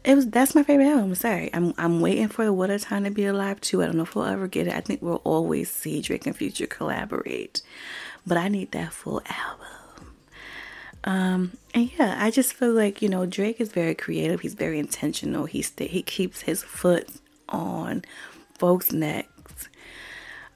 it 0.05 0.15
was 0.15 0.27
that's 0.27 0.55
my 0.55 0.63
favorite 0.63 0.89
album. 0.89 1.15
Sorry, 1.15 1.49
I'm 1.55 1.73
I'm 1.79 2.03
waiting 2.03 2.29
for 2.29 2.45
the 2.45 2.53
What 2.53 2.69
a 2.69 2.79
Time 2.79 3.05
to 3.05 3.11
Be 3.11 3.25
Alive 3.25 3.63
too. 3.63 3.83
I 3.83 3.87
don't 3.87 3.97
know 3.97 4.03
if 4.03 4.15
we'll 4.15 4.27
ever 4.27 4.47
get 4.47 4.67
it. 4.67 4.75
I 4.75 4.83
think 4.83 5.01
we'll 5.01 5.23
always 5.25 5.71
see 5.71 6.03
Drake 6.03 6.27
and 6.27 6.37
Future 6.37 6.67
collaborate, 6.67 7.63
but 8.27 8.37
I 8.37 8.49
need 8.49 8.73
that 8.73 8.93
full 8.93 9.23
album. 9.25 9.67
Um, 11.05 11.53
and 11.73 11.91
yeah, 11.99 12.15
I 12.21 12.31
just 12.31 12.53
feel 12.53 12.75
like, 12.75 13.01
you 13.01 13.09
know, 13.09 13.25
Drake 13.25 13.59
is 13.59 13.73
very 13.73 13.95
creative. 13.95 14.43
He's 14.43 14.53
very 14.53 14.79
intentional. 14.79 15.47
He 15.47 15.63
st- 15.63 15.93
he 15.93 16.03
keeps 16.03 16.43
his 16.43 16.63
foot 16.63 17.09
on 17.49 18.05
folks' 18.59 18.93
necks. 18.93 19.32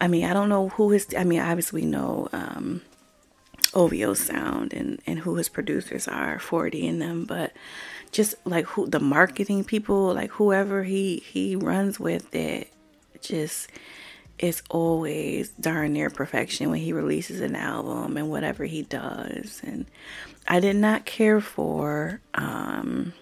I 0.01 0.09
mean, 0.09 0.25
I 0.25 0.33
don't 0.33 0.49
know 0.49 0.69
who 0.71 0.91
his, 0.91 1.07
I 1.17 1.25
mean, 1.25 1.41
obviously 1.41 1.83
we 1.83 1.87
know, 1.87 2.29
um, 2.33 2.83
OVO 3.75 4.15
sound 4.15 4.73
and, 4.73 5.01
and 5.07 5.19
who 5.19 5.37
his 5.37 5.49
producers 5.49 6.09
are, 6.09 6.39
40 6.39 6.87
in 6.87 6.99
them, 6.99 7.25
but 7.25 7.53
just 8.13 8.35
like 8.45 8.65
who 8.67 8.87
the 8.87 9.01
marketing 9.01 9.65
people, 9.65 10.15
like 10.15 10.31
whoever 10.33 10.85
he, 10.85 11.19
he 11.19 11.57
runs 11.57 11.99
with 12.01 12.35
it, 12.35 12.73
just, 13.21 13.71
it's 14.39 14.63
always 14.71 15.51
darn 15.51 15.95
near 15.95 16.11
perfection 16.11 16.71
when 16.71 16.81
he 16.81 16.93
releases 16.93 17.41
an 17.41 17.57
album 17.57 18.17
and 18.17 18.31
whatever 18.31 18.65
he 18.65 18.83
does. 18.83 19.61
And 19.65 19.87
I 20.47 20.61
did 20.61 20.77
not 20.77 21.07
care 21.07 21.41
for 21.41 22.21
um, 22.35 23.15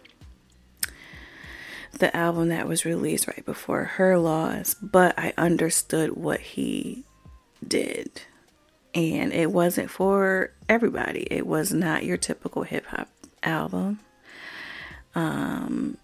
the 1.99 2.15
album 2.17 2.49
that 2.49 2.69
was 2.69 2.85
released 2.85 3.27
right 3.27 3.45
before 3.45 3.85
her 3.85 4.19
loss, 4.19 4.75
but 4.75 5.19
I 5.19 5.33
understood 5.37 6.17
what 6.17 6.41
he 6.41 7.05
did. 7.67 8.23
And 8.95 9.33
it 9.33 9.51
wasn't 9.51 9.91
for 9.91 10.53
everybody. 10.69 11.27
It 11.31 11.47
was 11.47 11.73
not 11.73 12.05
your 12.05 12.17
typical 12.17 12.63
hip 12.63 12.87
hop 12.87 13.09
album. 13.43 14.01
Um, 15.15 15.97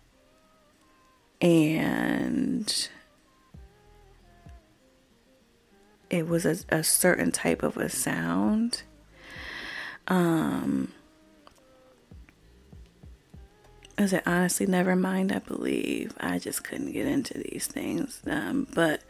and 1.40 2.88
it 6.11 6.26
was 6.29 6.44
a, 6.44 6.59
a 6.68 6.83
certain 6.83 7.31
type 7.31 7.62
of 7.62 7.76
a 7.76 7.88
sound. 7.88 8.83
Um, 10.09 10.92
I 14.00 14.06
said, 14.06 14.22
honestly, 14.26 14.66
never 14.66 14.96
mind. 14.96 15.32
I 15.32 15.40
believe 15.40 16.14
I 16.20 16.38
just 16.38 16.64
couldn't 16.64 16.92
get 16.92 17.06
into 17.06 17.34
these 17.34 17.66
things. 17.66 18.20
Um, 18.26 18.66
but 18.74 19.02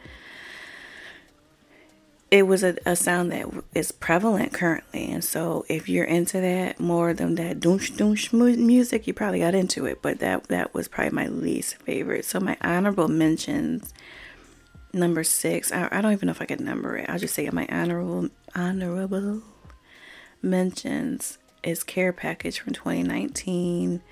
it 2.31 2.46
was 2.46 2.62
a, 2.62 2.76
a 2.87 2.94
sound 2.94 3.33
that 3.33 3.46
is 3.74 3.92
prevalent 3.92 4.53
currently. 4.53 5.11
And 5.11 5.22
so 5.22 5.64
if 5.68 5.88
you're 5.88 6.05
into 6.05 6.40
that 6.40 6.79
more 6.79 7.12
than 7.12 7.35
that 7.37 7.61
doonsh 7.61 7.92
doonsh 7.92 8.33
music, 8.59 9.07
you 9.07 9.14
probably 9.14 9.40
got 9.40 9.55
into 9.55 9.87
it. 9.87 10.00
But 10.03 10.20
that, 10.20 10.44
that 10.44 10.74
was 10.74 10.88
probably 10.88 11.11
my 11.11 11.26
least 11.26 11.76
favorite. 11.76 12.24
So 12.24 12.40
my 12.40 12.57
honorable 12.61 13.09
mentions 13.09 13.92
number 14.92 15.24
six. 15.24 15.72
I, 15.72 15.88
I 15.90 16.00
don't 16.00 16.12
even 16.12 16.26
know 16.26 16.33
if 16.33 16.42
I 16.42 16.46
can 16.46 16.64
number 16.64 16.96
it. 16.96 17.09
I'll 17.09 17.18
just 17.18 17.35
say 17.35 17.48
my 17.50 17.66
honorable 17.70 18.29
honorable 18.55 19.42
mentions 20.42 21.38
is 21.62 21.83
Care 21.83 22.12
Package 22.12 22.61
from 22.61 22.72
2019. 22.72 24.03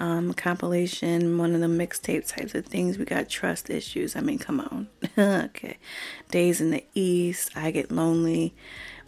Um, 0.00 0.34
compilation, 0.34 1.38
one 1.38 1.54
of 1.54 1.60
the 1.60 1.68
mixtape 1.68 2.26
types 2.26 2.54
of 2.54 2.66
things. 2.66 2.98
We 2.98 3.04
got 3.04 3.28
trust 3.28 3.70
issues. 3.70 4.16
I 4.16 4.20
mean, 4.20 4.38
come 4.38 4.60
on. 4.60 4.88
okay. 5.18 5.78
Days 6.30 6.60
in 6.60 6.70
the 6.70 6.84
East, 6.94 7.50
I 7.54 7.70
Get 7.70 7.92
Lonely, 7.92 8.54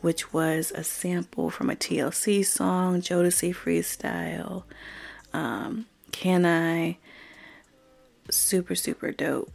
which 0.00 0.32
was 0.32 0.72
a 0.72 0.84
sample 0.84 1.50
from 1.50 1.70
a 1.70 1.74
TLC 1.74 2.46
song, 2.46 3.00
Jodeci 3.00 3.54
Freestyle. 3.54 4.62
Um, 5.32 5.86
Can 6.12 6.46
I? 6.46 6.98
Super, 8.30 8.74
super 8.74 9.12
dope 9.12 9.52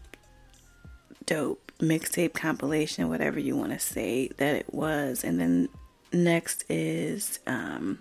dope 1.26 1.72
mixtape 1.80 2.34
compilation, 2.34 3.10
whatever 3.10 3.40
you 3.40 3.56
want 3.56 3.72
to 3.72 3.80
say 3.80 4.30
that 4.38 4.56
it 4.56 4.74
was. 4.74 5.24
And 5.24 5.40
then 5.40 5.70
next 6.12 6.64
is 6.70 7.40
um, 7.48 8.00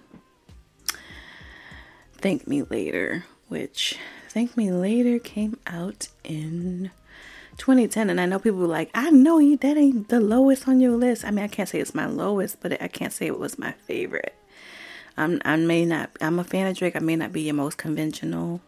Thank 2.21 2.47
Me 2.47 2.63
Later, 2.63 3.25
which 3.49 3.99
Thank 4.29 4.57
Me 4.57 4.71
Later 4.71 5.19
came 5.19 5.59
out 5.67 6.09
in 6.23 6.91
2010. 7.57 8.11
And 8.11 8.21
I 8.21 8.27
know 8.27 8.39
people 8.39 8.59
were 8.59 8.67
like, 8.67 8.91
I 8.95 9.11
know 9.11 9.39
you, 9.39 9.57
that 9.59 9.77
ain't 9.77 10.09
the 10.09 10.21
lowest 10.21 10.69
on 10.69 10.81
your 10.81 10.97
list. 10.97 11.25
I 11.25 11.31
mean, 11.31 11.45
I 11.45 11.49
can't 11.49 11.69
say 11.69 11.81
it's 11.81 11.95
my 11.95 12.07
lowest, 12.07 12.61
but 12.61 12.81
I 12.81 12.89
can't 12.89 13.13
say 13.13 13.27
it 13.27 13.39
was 13.39 13.59
my 13.59 13.73
favorite. 13.73 14.35
I'm, 15.17 15.41
I 15.45 15.57
may 15.57 15.85
not, 15.85 16.11
I'm 16.21 16.39
a 16.39 16.45
fan 16.45 16.67
of 16.67 16.77
Drake. 16.77 16.97
I 16.97 17.01
may 17.01 17.17
not 17.17 17.33
be 17.33 17.43
your 17.43 17.55
most 17.55 17.79
conventional 17.79 18.61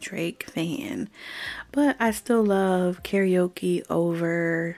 Drake 0.00 0.44
fan, 0.44 1.08
but 1.72 1.96
I 2.00 2.10
still 2.10 2.44
love 2.44 3.02
karaoke 3.02 3.82
over 3.90 4.76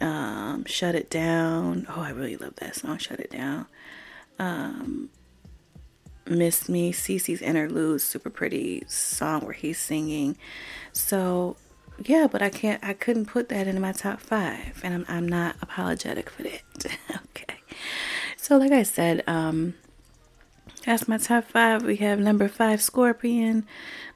um, 0.00 0.64
Shut 0.64 0.94
It 0.94 1.10
Down. 1.10 1.86
Oh, 1.88 2.00
I 2.00 2.10
really 2.10 2.36
love 2.36 2.56
that 2.56 2.76
song, 2.76 2.98
Shut 2.98 3.20
It 3.20 3.30
Down. 3.30 3.66
Um, 4.38 5.10
Miss 6.28 6.68
Me, 6.68 6.92
Cece's 6.92 7.42
interlude, 7.42 8.00
super 8.00 8.30
pretty 8.30 8.84
song 8.88 9.42
where 9.42 9.52
he's 9.52 9.78
singing. 9.78 10.36
So, 10.92 11.56
yeah, 12.04 12.26
but 12.30 12.42
I 12.42 12.50
can't, 12.50 12.82
I 12.84 12.92
couldn't 12.92 13.26
put 13.26 13.48
that 13.48 13.66
in 13.66 13.80
my 13.80 13.92
top 13.92 14.20
five, 14.20 14.80
and 14.82 14.94
I'm, 14.94 15.04
I'm 15.08 15.28
not 15.28 15.56
apologetic 15.62 16.30
for 16.30 16.42
that. 16.42 16.62
okay. 17.16 17.58
So, 18.36 18.56
like 18.56 18.72
I 18.72 18.82
said, 18.82 19.24
um, 19.26 19.74
that's 20.84 21.08
my 21.08 21.18
top 21.18 21.44
five. 21.44 21.82
We 21.82 21.96
have 21.96 22.18
number 22.18 22.48
five, 22.48 22.80
Scorpion. 22.80 23.66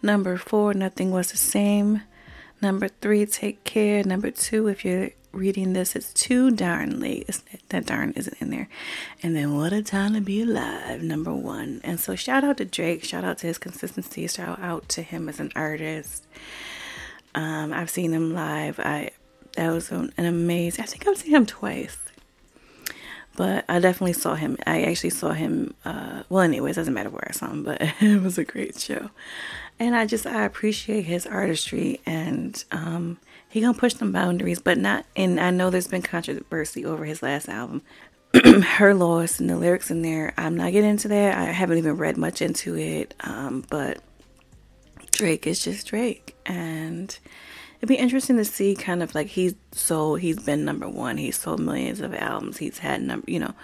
Number 0.02 0.36
four, 0.36 0.72
Nothing 0.74 1.10
Was 1.10 1.32
the 1.32 1.36
Same. 1.36 2.02
Number 2.62 2.88
three, 2.88 3.26
Take 3.26 3.64
Care. 3.64 4.04
Number 4.04 4.30
two, 4.30 4.68
if 4.68 4.84
you're 4.84 5.10
reading 5.32 5.72
this, 5.72 5.96
it's 5.96 6.12
too 6.12 6.50
darn 6.50 7.00
late. 7.00 7.26
It's, 7.28 7.42
that 7.68 7.86
darn 7.86 8.12
isn't 8.16 8.36
in 8.40 8.50
there. 8.50 8.68
And 9.22 9.34
then 9.36 9.56
What 9.56 9.72
a 9.72 9.82
Time 9.82 10.14
to 10.14 10.20
Be 10.20 10.42
Alive, 10.42 11.02
number 11.02 11.32
one. 11.32 11.80
And 11.84 12.00
so 12.00 12.16
shout 12.16 12.44
out 12.44 12.58
to 12.58 12.64
Drake. 12.64 13.04
Shout 13.04 13.24
out 13.24 13.38
to 13.38 13.46
his 13.46 13.58
consistency. 13.58 14.26
Shout 14.26 14.58
out 14.60 14.88
to 14.90 15.02
him 15.02 15.28
as 15.28 15.40
an 15.40 15.52
artist. 15.54 16.26
Um, 17.34 17.72
I've 17.72 17.90
seen 17.90 18.12
him 18.12 18.34
live. 18.34 18.80
I 18.80 19.10
that 19.56 19.70
was 19.70 19.90
an 19.90 20.12
amazing. 20.16 20.84
I 20.84 20.86
think 20.86 21.06
I've 21.06 21.16
seen 21.16 21.34
him 21.34 21.46
twice 21.46 21.98
but 23.40 23.64
I 23.70 23.78
definitely 23.78 24.12
saw 24.12 24.34
him. 24.34 24.58
I 24.66 24.82
actually 24.82 25.10
saw 25.10 25.32
him. 25.32 25.72
Uh, 25.82 26.24
well, 26.28 26.42
anyways, 26.42 26.76
doesn't 26.76 26.92
matter 26.92 27.08
where 27.08 27.26
I 27.26 27.32
saw 27.32 27.48
him, 27.48 27.62
but 27.64 27.78
it 28.00 28.22
was 28.22 28.36
a 28.36 28.44
great 28.44 28.78
show, 28.78 29.08
and 29.78 29.96
I 29.96 30.04
just 30.04 30.26
I 30.26 30.44
appreciate 30.44 31.06
his 31.06 31.26
artistry, 31.26 32.00
and 32.04 32.62
um, 32.70 33.16
he 33.50 33.60
gonna 33.60 33.74
push 33.74 33.94
some 33.94 34.12
boundaries, 34.12 34.60
but 34.60 34.78
not. 34.78 35.04
And 35.16 35.40
I 35.40 35.50
know 35.50 35.70
there's 35.70 35.88
been 35.88 36.02
controversy 36.02 36.84
over 36.84 37.04
his 37.04 37.22
last 37.22 37.48
album, 37.48 37.82
Her 38.34 38.94
Loss, 38.94 39.40
and 39.40 39.50
the 39.50 39.56
lyrics 39.56 39.90
in 39.90 40.02
there. 40.02 40.32
I'm 40.36 40.56
not 40.56 40.72
getting 40.72 40.90
into 40.90 41.08
that. 41.08 41.36
I 41.36 41.44
haven't 41.44 41.78
even 41.78 41.96
read 41.96 42.16
much 42.16 42.40
into 42.40 42.76
it, 42.76 43.12
um, 43.20 43.64
but 43.68 44.00
Drake 45.10 45.48
is 45.48 45.62
just 45.62 45.88
Drake, 45.88 46.36
and 46.46 47.18
it'd 47.80 47.88
be 47.88 47.96
interesting 47.96 48.36
to 48.36 48.44
see 48.44 48.74
kind 48.74 49.02
of 49.02 49.14
like 49.14 49.26
he's 49.26 49.54
so 49.72 50.14
he's 50.14 50.38
been 50.38 50.64
number 50.64 50.88
one 50.88 51.16
he's 51.16 51.38
sold 51.38 51.60
millions 51.60 52.00
of 52.00 52.14
albums 52.14 52.58
he's 52.58 52.78
had 52.78 53.00
number 53.00 53.30
you 53.30 53.38
know 53.38 53.54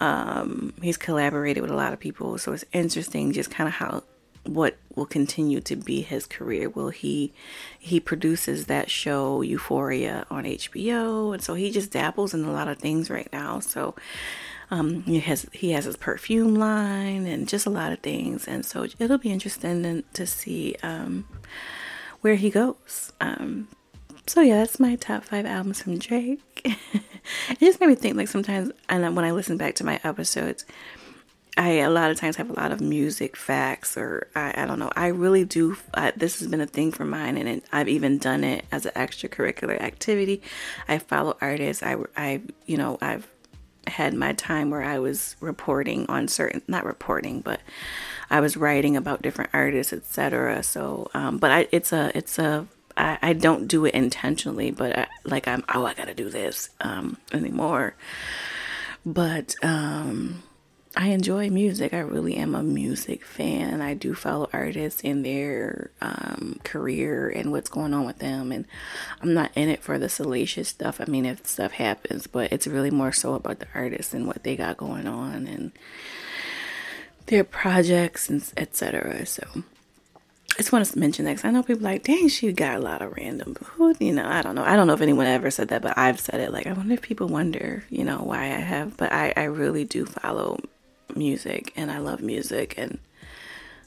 um 0.00 0.74
he's 0.82 0.98
collaborated 0.98 1.62
with 1.62 1.70
a 1.70 1.76
lot 1.76 1.94
of 1.94 1.98
people 1.98 2.36
so 2.36 2.52
it's 2.52 2.64
interesting 2.72 3.32
just 3.32 3.50
kind 3.50 3.66
of 3.66 3.74
how 3.74 4.02
what 4.44 4.76
will 4.94 5.06
continue 5.06 5.60
to 5.60 5.74
be 5.74 6.02
his 6.02 6.26
career 6.26 6.68
will 6.68 6.90
he 6.90 7.32
he 7.78 7.98
produces 7.98 8.66
that 8.66 8.90
show 8.90 9.40
euphoria 9.40 10.26
on 10.30 10.44
hbo 10.44 11.32
and 11.32 11.42
so 11.42 11.54
he 11.54 11.70
just 11.70 11.90
dabbles 11.90 12.34
in 12.34 12.44
a 12.44 12.52
lot 12.52 12.68
of 12.68 12.78
things 12.78 13.08
right 13.08 13.28
now 13.32 13.58
so 13.58 13.94
um, 14.70 15.02
he 15.02 15.20
has 15.20 15.46
he 15.52 15.72
has 15.72 15.84
his 15.84 15.96
perfume 15.96 16.54
line 16.54 17.26
and 17.26 17.48
just 17.48 17.66
a 17.66 17.70
lot 17.70 17.92
of 17.92 18.00
things, 18.00 18.48
and 18.48 18.64
so 18.64 18.86
it'll 18.98 19.18
be 19.18 19.30
interesting 19.30 20.02
to 20.12 20.26
see 20.26 20.74
um, 20.82 21.26
where 22.22 22.34
he 22.34 22.50
goes. 22.50 23.12
Um, 23.20 23.68
so 24.26 24.40
yeah, 24.40 24.58
that's 24.58 24.80
my 24.80 24.96
top 24.96 25.24
five 25.24 25.46
albums 25.46 25.82
from 25.82 25.98
Drake. 25.98 26.40
it 26.64 27.60
just 27.60 27.80
made 27.80 27.88
me 27.88 27.94
think 27.94 28.16
like 28.16 28.28
sometimes, 28.28 28.72
and 28.88 29.14
when 29.14 29.24
I 29.24 29.32
listen 29.32 29.56
back 29.56 29.74
to 29.76 29.84
my 29.84 30.00
episodes, 30.02 30.64
I 31.56 31.68
a 31.74 31.90
lot 31.90 32.10
of 32.10 32.16
times 32.18 32.36
have 32.36 32.50
a 32.50 32.54
lot 32.54 32.72
of 32.72 32.80
music 32.80 33.36
facts, 33.36 33.96
or 33.96 34.26
I, 34.34 34.62
I 34.62 34.66
don't 34.66 34.78
know. 34.78 34.90
I 34.96 35.08
really 35.08 35.44
do. 35.44 35.76
I, 35.94 36.12
this 36.16 36.40
has 36.40 36.48
been 36.48 36.60
a 36.60 36.66
thing 36.66 36.90
for 36.90 37.04
mine, 37.04 37.36
and 37.36 37.48
it, 37.48 37.64
I've 37.72 37.88
even 37.88 38.18
done 38.18 38.42
it 38.42 38.64
as 38.72 38.86
an 38.86 38.92
extracurricular 38.92 39.80
activity. 39.80 40.42
I 40.88 40.98
follow 40.98 41.36
artists. 41.40 41.82
I, 41.82 41.96
I, 42.16 42.42
you 42.66 42.76
know, 42.76 42.98
I've 43.00 43.28
had 43.86 44.14
my 44.14 44.32
time 44.32 44.70
where 44.70 44.82
I 44.82 44.98
was 44.98 45.36
reporting 45.40 46.06
on 46.08 46.26
certain, 46.26 46.62
not 46.66 46.84
reporting, 46.84 47.40
but 47.40 47.60
I 48.30 48.40
was 48.40 48.56
writing 48.56 48.96
about 48.96 49.22
different 49.22 49.50
artists, 49.52 49.92
etc. 49.92 50.62
So, 50.62 51.10
um, 51.14 51.38
but 51.38 51.50
I, 51.50 51.68
it's 51.70 51.92
a, 51.92 52.10
it's 52.16 52.38
a, 52.38 52.66
I, 52.96 53.18
I 53.22 53.32
don't 53.32 53.68
do 53.68 53.84
it 53.84 53.94
intentionally, 53.94 54.70
but 54.70 54.98
I, 54.98 55.06
like 55.24 55.46
I'm, 55.46 55.64
oh, 55.72 55.84
I 55.84 55.94
gotta 55.94 56.14
do 56.14 56.30
this 56.30 56.70
um, 56.80 57.18
anymore. 57.32 57.94
But 59.04 59.54
um, 59.62 60.42
I 60.96 61.08
enjoy 61.08 61.50
music. 61.50 61.92
I 61.92 61.98
really 61.98 62.36
am 62.36 62.54
a 62.54 62.62
music 62.62 63.24
fan. 63.24 63.80
I 63.80 63.94
do 63.94 64.14
follow 64.14 64.48
artists 64.52 65.00
in 65.00 65.22
their 65.22 65.90
um, 66.00 66.60
career 66.62 67.28
and 67.28 67.50
what's 67.50 67.68
going 67.68 67.92
on 67.92 68.06
with 68.06 68.20
them. 68.20 68.52
And 68.52 68.64
I'm 69.20 69.34
not 69.34 69.50
in 69.56 69.68
it 69.68 69.82
for 69.82 69.98
the 69.98 70.08
salacious 70.08 70.68
stuff. 70.68 71.00
I 71.00 71.06
mean, 71.06 71.26
if 71.26 71.44
stuff 71.46 71.72
happens, 71.72 72.28
but 72.28 72.52
it's 72.52 72.68
really 72.68 72.92
more 72.92 73.10
so 73.10 73.34
about 73.34 73.58
the 73.58 73.66
artists 73.74 74.14
and 74.14 74.26
what 74.28 74.44
they 74.44 74.54
got 74.54 74.76
going 74.76 75.08
on 75.08 75.48
and 75.48 75.72
their 77.26 77.42
projects 77.42 78.28
and 78.28 78.52
etc. 78.56 79.26
So 79.26 79.42
I 80.54 80.58
just 80.58 80.70
want 80.70 80.84
to 80.84 80.98
mention 80.98 81.24
that 81.24 81.32
because 81.32 81.44
I 81.44 81.50
know 81.50 81.64
people 81.64 81.82
like, 81.82 82.04
dang, 82.04 82.28
she 82.28 82.52
got 82.52 82.76
a 82.76 82.80
lot 82.80 83.02
of 83.02 83.16
random. 83.16 83.56
Who, 83.60 83.96
you 83.98 84.12
know, 84.12 84.28
I 84.28 84.42
don't 84.42 84.54
know. 84.54 84.62
I 84.62 84.76
don't 84.76 84.86
know 84.86 84.94
if 84.94 85.00
anyone 85.00 85.26
ever 85.26 85.50
said 85.50 85.68
that, 85.68 85.82
but 85.82 85.98
I've 85.98 86.20
said 86.20 86.40
it. 86.40 86.52
Like, 86.52 86.68
I 86.68 86.72
wonder 86.72 86.94
if 86.94 87.02
people 87.02 87.26
wonder, 87.26 87.82
you 87.90 88.04
know, 88.04 88.18
why 88.18 88.42
I 88.42 88.60
have. 88.60 88.96
But 88.96 89.12
I, 89.12 89.32
I 89.36 89.44
really 89.44 89.82
do 89.84 90.06
follow 90.06 90.60
music 91.16 91.72
and 91.76 91.90
I 91.90 91.98
love 91.98 92.20
music 92.20 92.74
and 92.76 92.98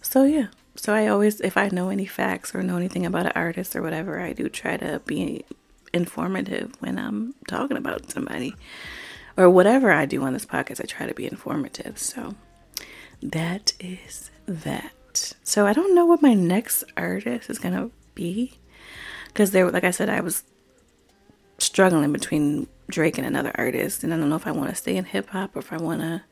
so 0.01 0.23
yeah. 0.23 0.47
So 0.75 0.93
I 0.93 1.07
always 1.07 1.41
if 1.41 1.57
I 1.57 1.69
know 1.69 1.89
any 1.89 2.05
facts 2.05 2.53
or 2.53 2.61
know 2.61 2.77
anything 2.77 3.05
about 3.05 3.25
an 3.25 3.31
artist 3.35 3.75
or 3.75 3.81
whatever, 3.81 4.19
I 4.19 4.33
do 4.33 4.47
try 4.47 4.77
to 4.77 5.01
be 5.05 5.43
informative 5.93 6.73
when 6.79 6.97
I'm 6.97 7.33
talking 7.47 7.77
about 7.77 8.11
somebody. 8.11 8.55
Or 9.35 9.49
whatever 9.49 9.91
I 9.91 10.05
do 10.05 10.23
on 10.23 10.33
this 10.33 10.45
podcast, 10.45 10.81
I 10.81 10.85
try 10.85 11.05
to 11.05 11.13
be 11.13 11.25
informative. 11.25 11.99
So 11.99 12.35
that 13.21 13.73
is 13.79 14.31
that. 14.47 15.33
So 15.43 15.67
I 15.67 15.73
don't 15.73 15.93
know 15.93 16.05
what 16.05 16.21
my 16.21 16.33
next 16.33 16.83
artist 16.95 17.49
is 17.49 17.59
gonna 17.59 17.89
be. 18.15 18.53
Because 19.27 19.51
there 19.51 19.69
like 19.69 19.83
I 19.83 19.91
said, 19.91 20.09
I 20.09 20.21
was 20.21 20.43
struggling 21.59 22.13
between 22.13 22.67
Drake 22.89 23.17
and 23.17 23.27
another 23.27 23.51
artist 23.55 24.03
and 24.03 24.13
I 24.13 24.17
don't 24.17 24.29
know 24.29 24.35
if 24.35 24.47
I 24.47 24.51
want 24.51 24.69
to 24.69 24.75
stay 24.75 24.95
in 24.95 25.05
hip 25.05 25.29
hop 25.29 25.55
or 25.55 25.59
if 25.59 25.73
I 25.73 25.77
wanna 25.77 26.23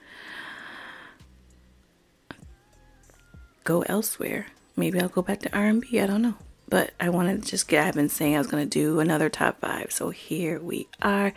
go 3.65 3.81
elsewhere. 3.81 4.47
Maybe 4.77 4.99
I'll 5.01 5.09
go 5.09 5.21
back 5.21 5.41
to 5.41 5.57
R&B. 5.57 5.99
I 5.99 6.07
don't 6.07 6.21
know. 6.21 6.35
But 6.69 6.93
I 6.99 7.09
wanted 7.09 7.43
to 7.43 7.49
just 7.49 7.67
get, 7.67 7.85
I've 7.85 7.93
been 7.93 8.09
saying 8.09 8.35
I 8.35 8.39
was 8.39 8.47
going 8.47 8.67
to 8.67 8.69
do 8.69 8.99
another 8.99 9.29
top 9.29 9.59
five. 9.59 9.91
So 9.91 10.09
here 10.09 10.59
we 10.59 10.87
are. 11.01 11.33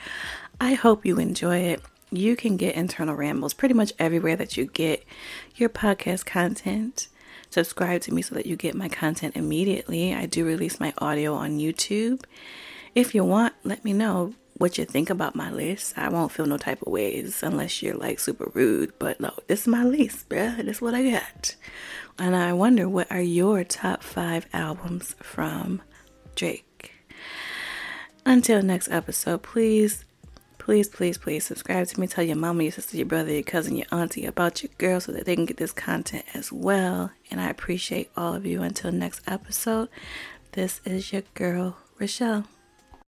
I 0.60 0.74
hope 0.74 1.04
you 1.04 1.18
enjoy 1.18 1.58
it. 1.58 1.82
You 2.10 2.36
can 2.36 2.56
get 2.56 2.74
internal 2.74 3.14
rambles 3.14 3.52
pretty 3.52 3.74
much 3.74 3.92
everywhere 3.98 4.36
that 4.36 4.56
you 4.56 4.66
get 4.66 5.04
your 5.56 5.68
podcast 5.68 6.24
content. 6.24 7.08
Subscribe 7.50 8.02
to 8.02 8.14
me 8.14 8.22
so 8.22 8.34
that 8.34 8.46
you 8.46 8.56
get 8.56 8.74
my 8.74 8.88
content 8.88 9.36
immediately. 9.36 10.14
I 10.14 10.26
do 10.26 10.46
release 10.46 10.80
my 10.80 10.94
audio 10.98 11.34
on 11.34 11.58
YouTube. 11.58 12.24
If 12.94 13.14
you 13.14 13.24
want, 13.24 13.54
let 13.64 13.84
me 13.84 13.92
know 13.92 14.34
what 14.58 14.76
you 14.76 14.84
think 14.84 15.08
about 15.08 15.34
my 15.34 15.50
list. 15.50 15.96
I 15.96 16.08
won't 16.08 16.32
feel 16.32 16.46
no 16.46 16.58
type 16.58 16.82
of 16.82 16.92
ways 16.92 17.42
unless 17.42 17.82
you're 17.82 17.96
like 17.96 18.18
super 18.18 18.50
rude. 18.52 18.92
But 18.98 19.20
no, 19.20 19.32
this 19.46 19.62
is 19.62 19.66
my 19.68 19.84
list, 19.84 20.28
bruh. 20.28 20.56
This 20.56 20.76
is 20.76 20.82
what 20.82 20.94
I 20.94 21.10
got. 21.10 21.54
And 22.18 22.34
I 22.34 22.52
wonder 22.52 22.88
what 22.88 23.10
are 23.10 23.20
your 23.20 23.64
top 23.64 24.02
five 24.02 24.46
albums 24.52 25.14
from 25.22 25.80
Drake. 26.34 26.92
Until 28.26 28.60
next 28.60 28.90
episode, 28.90 29.42
please, 29.42 30.04
please, 30.58 30.88
please, 30.88 31.16
please 31.16 31.44
subscribe 31.44 31.86
to 31.86 32.00
me. 32.00 32.08
Tell 32.08 32.24
your 32.24 32.36
mama, 32.36 32.64
your 32.64 32.72
sister, 32.72 32.96
your 32.96 33.06
brother, 33.06 33.32
your 33.32 33.44
cousin, 33.44 33.76
your 33.76 33.86
auntie 33.92 34.26
about 34.26 34.62
your 34.62 34.72
girl 34.76 35.00
so 35.00 35.12
that 35.12 35.24
they 35.24 35.36
can 35.36 35.46
get 35.46 35.56
this 35.56 35.72
content 35.72 36.24
as 36.34 36.52
well. 36.52 37.12
And 37.30 37.40
I 37.40 37.48
appreciate 37.48 38.10
all 38.16 38.34
of 38.34 38.44
you. 38.44 38.62
Until 38.62 38.90
next 38.90 39.22
episode, 39.28 39.88
this 40.52 40.80
is 40.84 41.12
your 41.12 41.22
girl, 41.34 41.76
Rochelle. 41.98 42.44